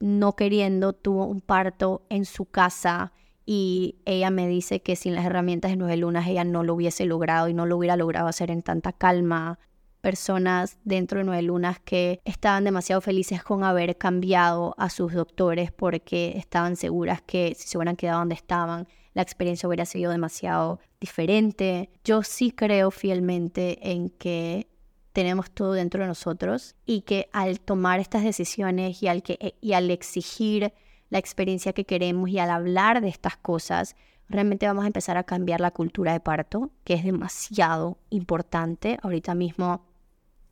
no 0.00 0.34
queriendo 0.34 0.92
tuvo 0.92 1.26
un 1.26 1.40
parto 1.40 2.04
en 2.08 2.24
su 2.24 2.44
casa 2.46 3.12
y 3.46 3.96
ella 4.04 4.30
me 4.30 4.48
dice 4.48 4.82
que 4.82 4.96
sin 4.96 5.14
las 5.14 5.24
herramientas 5.24 5.70
de 5.70 5.76
nueve 5.76 5.96
lunas 5.96 6.26
ella 6.26 6.44
no 6.44 6.64
lo 6.64 6.74
hubiese 6.74 7.04
logrado 7.04 7.48
y 7.48 7.54
no 7.54 7.64
lo 7.64 7.76
hubiera 7.76 7.96
logrado 7.96 8.26
hacer 8.26 8.50
en 8.50 8.62
tanta 8.62 8.92
calma 8.92 9.58
personas 10.00 10.78
dentro 10.84 11.18
de 11.18 11.24
Nueve 11.24 11.42
Lunas 11.42 11.78
que 11.80 12.20
estaban 12.24 12.64
demasiado 12.64 13.00
felices 13.00 13.42
con 13.42 13.64
haber 13.64 13.96
cambiado 13.96 14.74
a 14.78 14.90
sus 14.90 15.12
doctores 15.12 15.72
porque 15.72 16.34
estaban 16.36 16.76
seguras 16.76 17.22
que 17.22 17.54
si 17.56 17.68
se 17.68 17.78
hubieran 17.78 17.96
quedado 17.96 18.20
donde 18.20 18.34
estaban, 18.34 18.88
la 19.14 19.22
experiencia 19.22 19.66
hubiera 19.68 19.84
sido 19.84 20.12
demasiado 20.12 20.80
diferente. 21.00 21.90
Yo 22.04 22.22
sí 22.22 22.52
creo 22.52 22.90
fielmente 22.90 23.90
en 23.90 24.10
que 24.10 24.68
tenemos 25.12 25.50
todo 25.50 25.72
dentro 25.72 26.02
de 26.02 26.08
nosotros 26.08 26.76
y 26.86 27.00
que 27.00 27.28
al 27.32 27.60
tomar 27.60 27.98
estas 27.98 28.22
decisiones 28.22 29.02
y 29.02 29.08
al, 29.08 29.22
que, 29.22 29.56
y 29.60 29.72
al 29.72 29.90
exigir 29.90 30.72
la 31.10 31.18
experiencia 31.18 31.72
que 31.72 31.84
queremos 31.84 32.28
y 32.30 32.38
al 32.38 32.50
hablar 32.50 33.00
de 33.00 33.08
estas 33.08 33.36
cosas, 33.36 33.96
realmente 34.28 34.66
vamos 34.66 34.84
a 34.84 34.88
empezar 34.88 35.16
a 35.16 35.24
cambiar 35.24 35.60
la 35.60 35.70
cultura 35.70 36.12
de 36.12 36.20
parto, 36.20 36.70
que 36.84 36.94
es 36.94 37.04
demasiado 37.04 37.98
importante. 38.10 38.98
Ahorita 39.02 39.34
mismo 39.34 39.87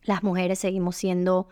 las 0.07 0.23
mujeres 0.23 0.59
seguimos 0.59 0.97
siendo, 0.97 1.49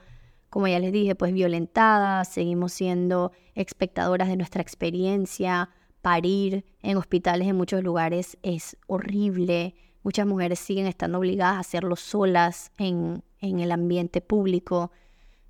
como 0.48 0.68
ya 0.68 0.78
les 0.78 0.92
dije, 0.92 1.14
pues 1.14 1.32
violentadas, 1.32 2.28
seguimos 2.28 2.72
siendo 2.72 3.32
espectadoras 3.55 4.28
de 4.28 4.36
nuestra 4.36 4.62
experiencia, 4.62 5.70
parir 6.00 6.64
en 6.82 6.96
hospitales 6.96 7.48
en 7.48 7.57
muchos 7.57 7.82
lugares 7.82 8.38
es 8.42 8.76
horrible. 8.86 9.74
Muchas 10.02 10.26
mujeres 10.26 10.59
siguen 10.59 10.86
estando 10.86 11.18
obligadas 11.18 11.57
a 11.57 11.61
hacerlo 11.61 11.96
solas 11.96 12.72
en, 12.78 13.22
en 13.40 13.59
el 13.59 13.72
ambiente 13.72 14.20
público. 14.20 14.92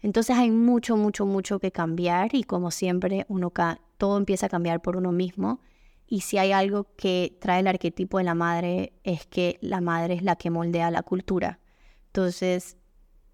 Entonces 0.00 0.36
hay 0.36 0.50
mucho, 0.50 0.96
mucho, 0.96 1.26
mucho 1.26 1.58
que 1.58 1.72
cambiar 1.72 2.34
y 2.34 2.44
como 2.44 2.70
siempre 2.70 3.26
uno 3.28 3.52
todo 3.98 4.16
empieza 4.16 4.46
a 4.46 4.48
cambiar 4.48 4.80
por 4.80 4.96
uno 4.96 5.12
mismo. 5.12 5.60
Y 6.06 6.20
si 6.20 6.38
hay 6.38 6.52
algo 6.52 6.86
que 6.96 7.36
trae 7.40 7.60
el 7.60 7.66
arquetipo 7.66 8.18
de 8.18 8.24
la 8.24 8.34
madre 8.34 8.92
es 9.02 9.26
que 9.26 9.58
la 9.60 9.80
madre 9.80 10.14
es 10.14 10.22
la 10.22 10.36
que 10.36 10.50
moldea 10.50 10.90
la 10.90 11.02
cultura. 11.02 11.58
Entonces 12.06 12.76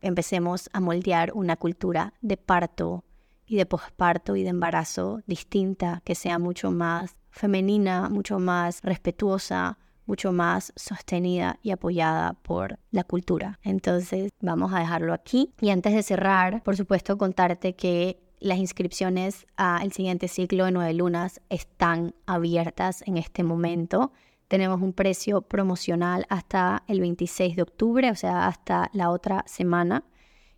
empecemos 0.01 0.69
a 0.73 0.81
moldear 0.81 1.33
una 1.35 1.57
cultura 1.57 2.15
de 2.21 2.37
parto 2.37 3.05
y 3.47 3.57
de 3.57 3.67
posparto 3.67 4.37
y 4.37 4.43
de 4.43 4.51
embarazo 4.51 5.23
distinta, 5.27 6.03
que 6.05 6.15
sea 6.15 6.39
mucho 6.39 6.71
más 6.71 7.17
femenina, 7.31 8.09
mucho 8.09 8.39
más 8.39 8.81
respetuosa, 8.83 9.79
mucho 10.07 10.33
más 10.33 10.73
sostenida 10.77 11.59
y 11.63 11.71
apoyada 11.71 12.35
por 12.43 12.79
la 12.91 13.05
cultura. 13.05 13.59
Entonces 13.63 14.33
vamos 14.41 14.73
a 14.73 14.81
dejarlo 14.81 15.13
aquí. 15.13 15.53
Y 15.61 15.71
antes 15.71 15.95
de 15.95 16.03
cerrar, 16.03 16.63
por 16.63 16.77
supuesto, 16.77 17.17
contarte 17.17 17.75
que 17.75 18.21
las 18.41 18.59
inscripciones 18.59 19.47
al 19.57 19.93
siguiente 19.93 20.27
ciclo 20.27 20.65
de 20.65 20.73
Nueve 20.73 20.95
Lunas 20.95 21.41
están 21.49 22.15
abiertas 22.27 23.03
en 23.07 23.19
este 23.19 23.43
momento. 23.43 24.13
Tenemos 24.51 24.83
un 24.83 24.93
precio 24.93 25.43
promocional 25.43 26.27
hasta 26.29 26.83
el 26.89 26.99
26 26.99 27.55
de 27.55 27.63
octubre, 27.63 28.11
o 28.11 28.17
sea, 28.17 28.49
hasta 28.49 28.91
la 28.93 29.11
otra 29.11 29.45
semana. 29.47 30.03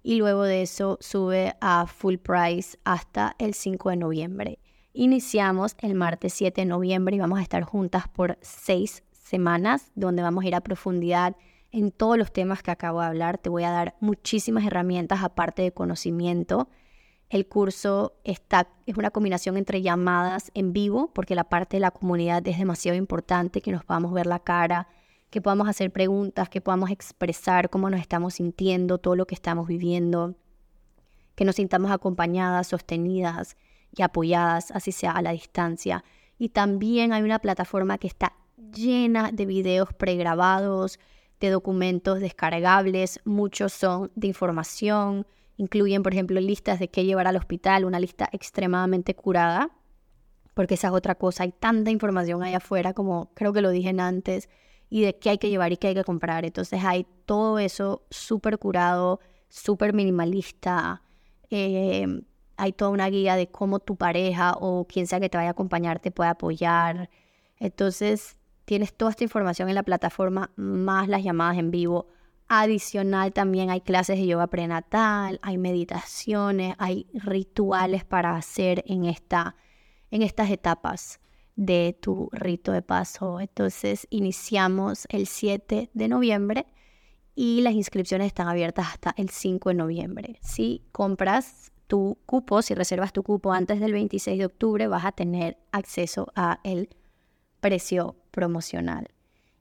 Y 0.03 0.14
luego 0.14 0.45
de 0.45 0.62
eso 0.62 0.97
sube 1.03 1.57
a 1.61 1.86
full 1.86 2.16
price 2.16 2.78
hasta 2.84 3.36
el 3.38 3.53
5 3.53 3.90
de 3.90 3.97
noviembre. 3.97 4.59
Iniciamos 4.95 5.76
el 5.80 5.95
martes 5.95 6.32
7 6.32 6.62
de 6.62 6.64
noviembre 6.64 7.16
y 7.16 7.18
vamos 7.18 7.38
a 7.38 7.43
estar 7.43 7.64
juntas 7.64 8.09
por 8.09 8.38
seis 8.40 9.03
semanas, 9.11 9.93
donde 9.95 10.22
vamos 10.22 10.43
a 10.43 10.49
ir 10.49 10.55
a 10.55 10.62
profundidad 10.62 11.36
en 11.70 11.90
todos 11.90 12.16
los 12.16 12.32
temas 12.32 12.62
que 12.62 12.70
acabo 12.70 13.03
de 13.03 13.09
hablar. 13.09 13.36
Te 13.36 13.51
voy 13.51 13.64
a 13.64 13.70
dar 13.72 13.95
muchísimas 14.01 14.64
herramientas 14.64 15.22
aparte 15.22 15.61
de 15.61 15.72
conocimiento 15.72 16.70
el 17.32 17.46
curso 17.46 18.12
está, 18.24 18.68
es 18.84 18.98
una 18.98 19.10
combinación 19.10 19.56
entre 19.56 19.80
llamadas 19.80 20.50
en 20.52 20.74
vivo, 20.74 21.10
porque 21.14 21.34
la 21.34 21.44
parte 21.44 21.78
de 21.78 21.80
la 21.80 21.90
comunidad 21.90 22.46
es 22.46 22.58
demasiado 22.58 22.98
importante, 22.98 23.62
que 23.62 23.72
nos 23.72 23.86
podamos 23.86 24.12
ver 24.12 24.26
la 24.26 24.38
cara, 24.38 24.86
que 25.30 25.40
podamos 25.40 25.66
hacer 25.66 25.90
preguntas, 25.90 26.50
que 26.50 26.60
podamos 26.60 26.90
expresar 26.90 27.70
cómo 27.70 27.88
nos 27.88 28.00
estamos 28.00 28.34
sintiendo, 28.34 28.98
todo 28.98 29.16
lo 29.16 29.26
que 29.26 29.34
estamos 29.34 29.66
viviendo, 29.66 30.34
que 31.34 31.46
nos 31.46 31.56
sintamos 31.56 31.90
acompañadas, 31.90 32.66
sostenidas 32.66 33.56
y 33.96 34.02
apoyadas, 34.02 34.70
así 34.70 34.92
sea 34.92 35.12
a 35.12 35.22
la 35.22 35.32
distancia. 35.32 36.04
Y 36.38 36.50
también 36.50 37.14
hay 37.14 37.22
una 37.22 37.38
plataforma 37.38 37.96
que 37.96 38.08
está 38.08 38.34
llena 38.74 39.32
de 39.32 39.46
videos 39.46 39.94
pregrabados, 39.94 40.98
de 41.40 41.48
documentos 41.48 42.20
descargables, 42.20 43.20
muchos 43.24 43.72
son 43.72 44.12
de 44.16 44.26
información, 44.26 45.26
Incluyen, 45.62 46.02
por 46.02 46.12
ejemplo, 46.12 46.40
listas 46.40 46.80
de 46.80 46.88
qué 46.88 47.04
llevar 47.04 47.28
al 47.28 47.36
hospital, 47.36 47.84
una 47.84 48.00
lista 48.00 48.28
extremadamente 48.32 49.14
curada, 49.14 49.70
porque 50.54 50.74
esa 50.74 50.88
es 50.88 50.92
otra 50.92 51.14
cosa. 51.14 51.44
Hay 51.44 51.52
tanta 51.52 51.92
información 51.92 52.42
ahí 52.42 52.52
afuera, 52.52 52.94
como 52.94 53.30
creo 53.34 53.52
que 53.52 53.60
lo 53.60 53.70
dije 53.70 53.94
antes, 53.96 54.48
y 54.90 55.02
de 55.02 55.20
qué 55.20 55.30
hay 55.30 55.38
que 55.38 55.50
llevar 55.50 55.70
y 55.70 55.76
qué 55.76 55.86
hay 55.86 55.94
que 55.94 56.02
comprar. 56.02 56.44
Entonces 56.44 56.82
hay 56.82 57.06
todo 57.26 57.60
eso 57.60 58.02
súper 58.10 58.58
curado, 58.58 59.20
súper 59.48 59.92
minimalista. 59.92 61.02
Eh, 61.48 62.08
hay 62.56 62.72
toda 62.72 62.90
una 62.90 63.08
guía 63.08 63.36
de 63.36 63.46
cómo 63.46 63.78
tu 63.78 63.94
pareja 63.94 64.54
o 64.58 64.84
quien 64.88 65.06
sea 65.06 65.20
que 65.20 65.28
te 65.28 65.36
vaya 65.38 65.50
a 65.50 65.52
acompañar 65.52 66.00
te 66.00 66.10
puede 66.10 66.30
apoyar. 66.30 67.08
Entonces 67.60 68.36
tienes 68.64 68.92
toda 68.94 69.12
esta 69.12 69.22
información 69.22 69.68
en 69.68 69.76
la 69.76 69.84
plataforma, 69.84 70.50
más 70.56 71.06
las 71.06 71.22
llamadas 71.22 71.58
en 71.58 71.70
vivo 71.70 72.08
Adicional 72.55 73.32
también 73.32 73.70
hay 73.70 73.80
clases 73.80 74.18
de 74.18 74.26
yoga 74.26 74.46
prenatal, 74.46 75.40
hay 75.40 75.57
meditaciones, 75.57 76.74
hay 76.76 77.07
rituales 77.14 78.05
para 78.05 78.36
hacer 78.36 78.84
en, 78.86 79.07
esta, 79.07 79.57
en 80.11 80.20
estas 80.20 80.50
etapas 80.50 81.18
de 81.57 81.96
tu 81.98 82.28
rito 82.30 82.70
de 82.72 82.82
paso. 82.82 83.40
Entonces 83.40 84.07
iniciamos 84.11 85.07
el 85.09 85.28
7 85.28 85.88
de 85.94 86.09
noviembre 86.09 86.66
y 87.34 87.62
las 87.62 87.72
inscripciones 87.72 88.26
están 88.26 88.48
abiertas 88.48 88.86
hasta 88.86 89.14
el 89.16 89.30
5 89.30 89.70
de 89.70 89.74
noviembre. 89.74 90.38
Si 90.42 90.82
compras 90.92 91.72
tu 91.86 92.18
cupo, 92.26 92.61
si 92.61 92.74
reservas 92.74 93.14
tu 93.14 93.22
cupo 93.22 93.55
antes 93.55 93.80
del 93.80 93.94
26 93.94 94.38
de 94.38 94.44
octubre, 94.44 94.88
vas 94.88 95.07
a 95.07 95.12
tener 95.12 95.57
acceso 95.72 96.30
a 96.36 96.61
el 96.64 96.90
precio 97.62 98.14
promocional. 98.30 99.09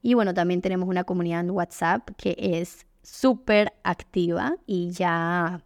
Y 0.02 0.16
bueno, 0.16 0.34
también 0.34 0.62
tenemos 0.62 0.89
una 0.89 1.04
comunidad 1.04 1.41
en 1.41 1.52
WhatsApp 1.52 2.10
que 2.18 2.36
es 2.38 2.86
súper 3.04 3.74
activa 3.84 4.56
y 4.66 4.91
ya, 4.91 5.64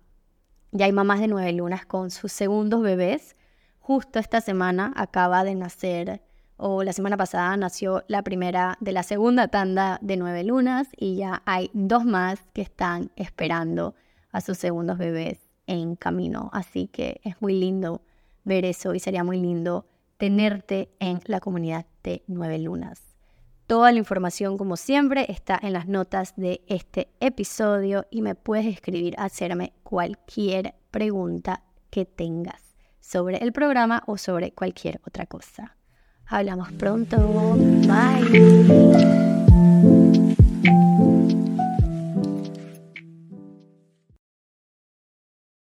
ya 0.71 0.85
hay 0.85 0.91
mamás 0.91 1.19
de 1.19 1.27
nueve 1.27 1.53
lunas 1.53 1.85
con 1.85 2.11
sus 2.11 2.31
segundos 2.31 2.81
bebés. 2.81 3.35
Justo 3.79 4.19
esta 4.19 4.41
semana 4.41 4.93
acaba 4.95 5.43
de 5.43 5.55
nacer, 5.55 6.21
o 6.57 6.83
la 6.83 6.93
semana 6.93 7.17
pasada 7.17 7.55
nació 7.57 8.03
la 8.07 8.23
primera 8.23 8.77
de 8.79 8.93
la 8.93 9.03
segunda 9.03 9.49
tanda 9.49 9.99
de 10.01 10.17
nueve 10.17 10.43
lunas 10.43 10.87
y 10.95 11.17
ya 11.17 11.43
hay 11.45 11.69
dos 11.73 12.05
más 12.05 12.39
que 12.53 12.61
están 12.61 13.11
esperando 13.15 13.95
a 14.31 14.41
sus 14.41 14.57
segundos 14.57 14.97
bebés 14.97 15.49
en 15.67 15.95
camino. 15.95 16.49
Así 16.53 16.87
que 16.87 17.19
es 17.23 17.41
muy 17.41 17.59
lindo 17.59 18.01
ver 18.43 18.65
eso 18.65 18.93
y 18.93 18.99
sería 18.99 19.23
muy 19.23 19.39
lindo 19.39 19.85
tenerte 20.17 20.89
en 20.99 21.19
la 21.25 21.39
comunidad 21.39 21.85
de 22.03 22.23
nueve 22.27 22.57
lunas. 22.59 23.14
Toda 23.67 23.91
la 23.91 23.97
información, 23.97 24.57
como 24.57 24.77
siempre, 24.77 25.25
está 25.27 25.59
en 25.61 25.73
las 25.73 25.87
notas 25.87 26.35
de 26.35 26.61
este 26.67 27.09
episodio 27.19 28.05
y 28.11 28.21
me 28.21 28.35
puedes 28.35 28.67
escribir, 28.67 29.15
hacerme 29.17 29.73
cualquier 29.81 30.75
pregunta 30.91 31.63
que 31.89 32.05
tengas 32.05 32.75
sobre 32.99 33.37
el 33.37 33.51
programa 33.53 34.03
o 34.05 34.19
sobre 34.19 34.51
cualquier 34.51 35.01
otra 35.07 35.25
cosa. 35.25 35.75
Hablamos 36.27 36.71
pronto. 36.73 37.17
Bye. 37.87 38.75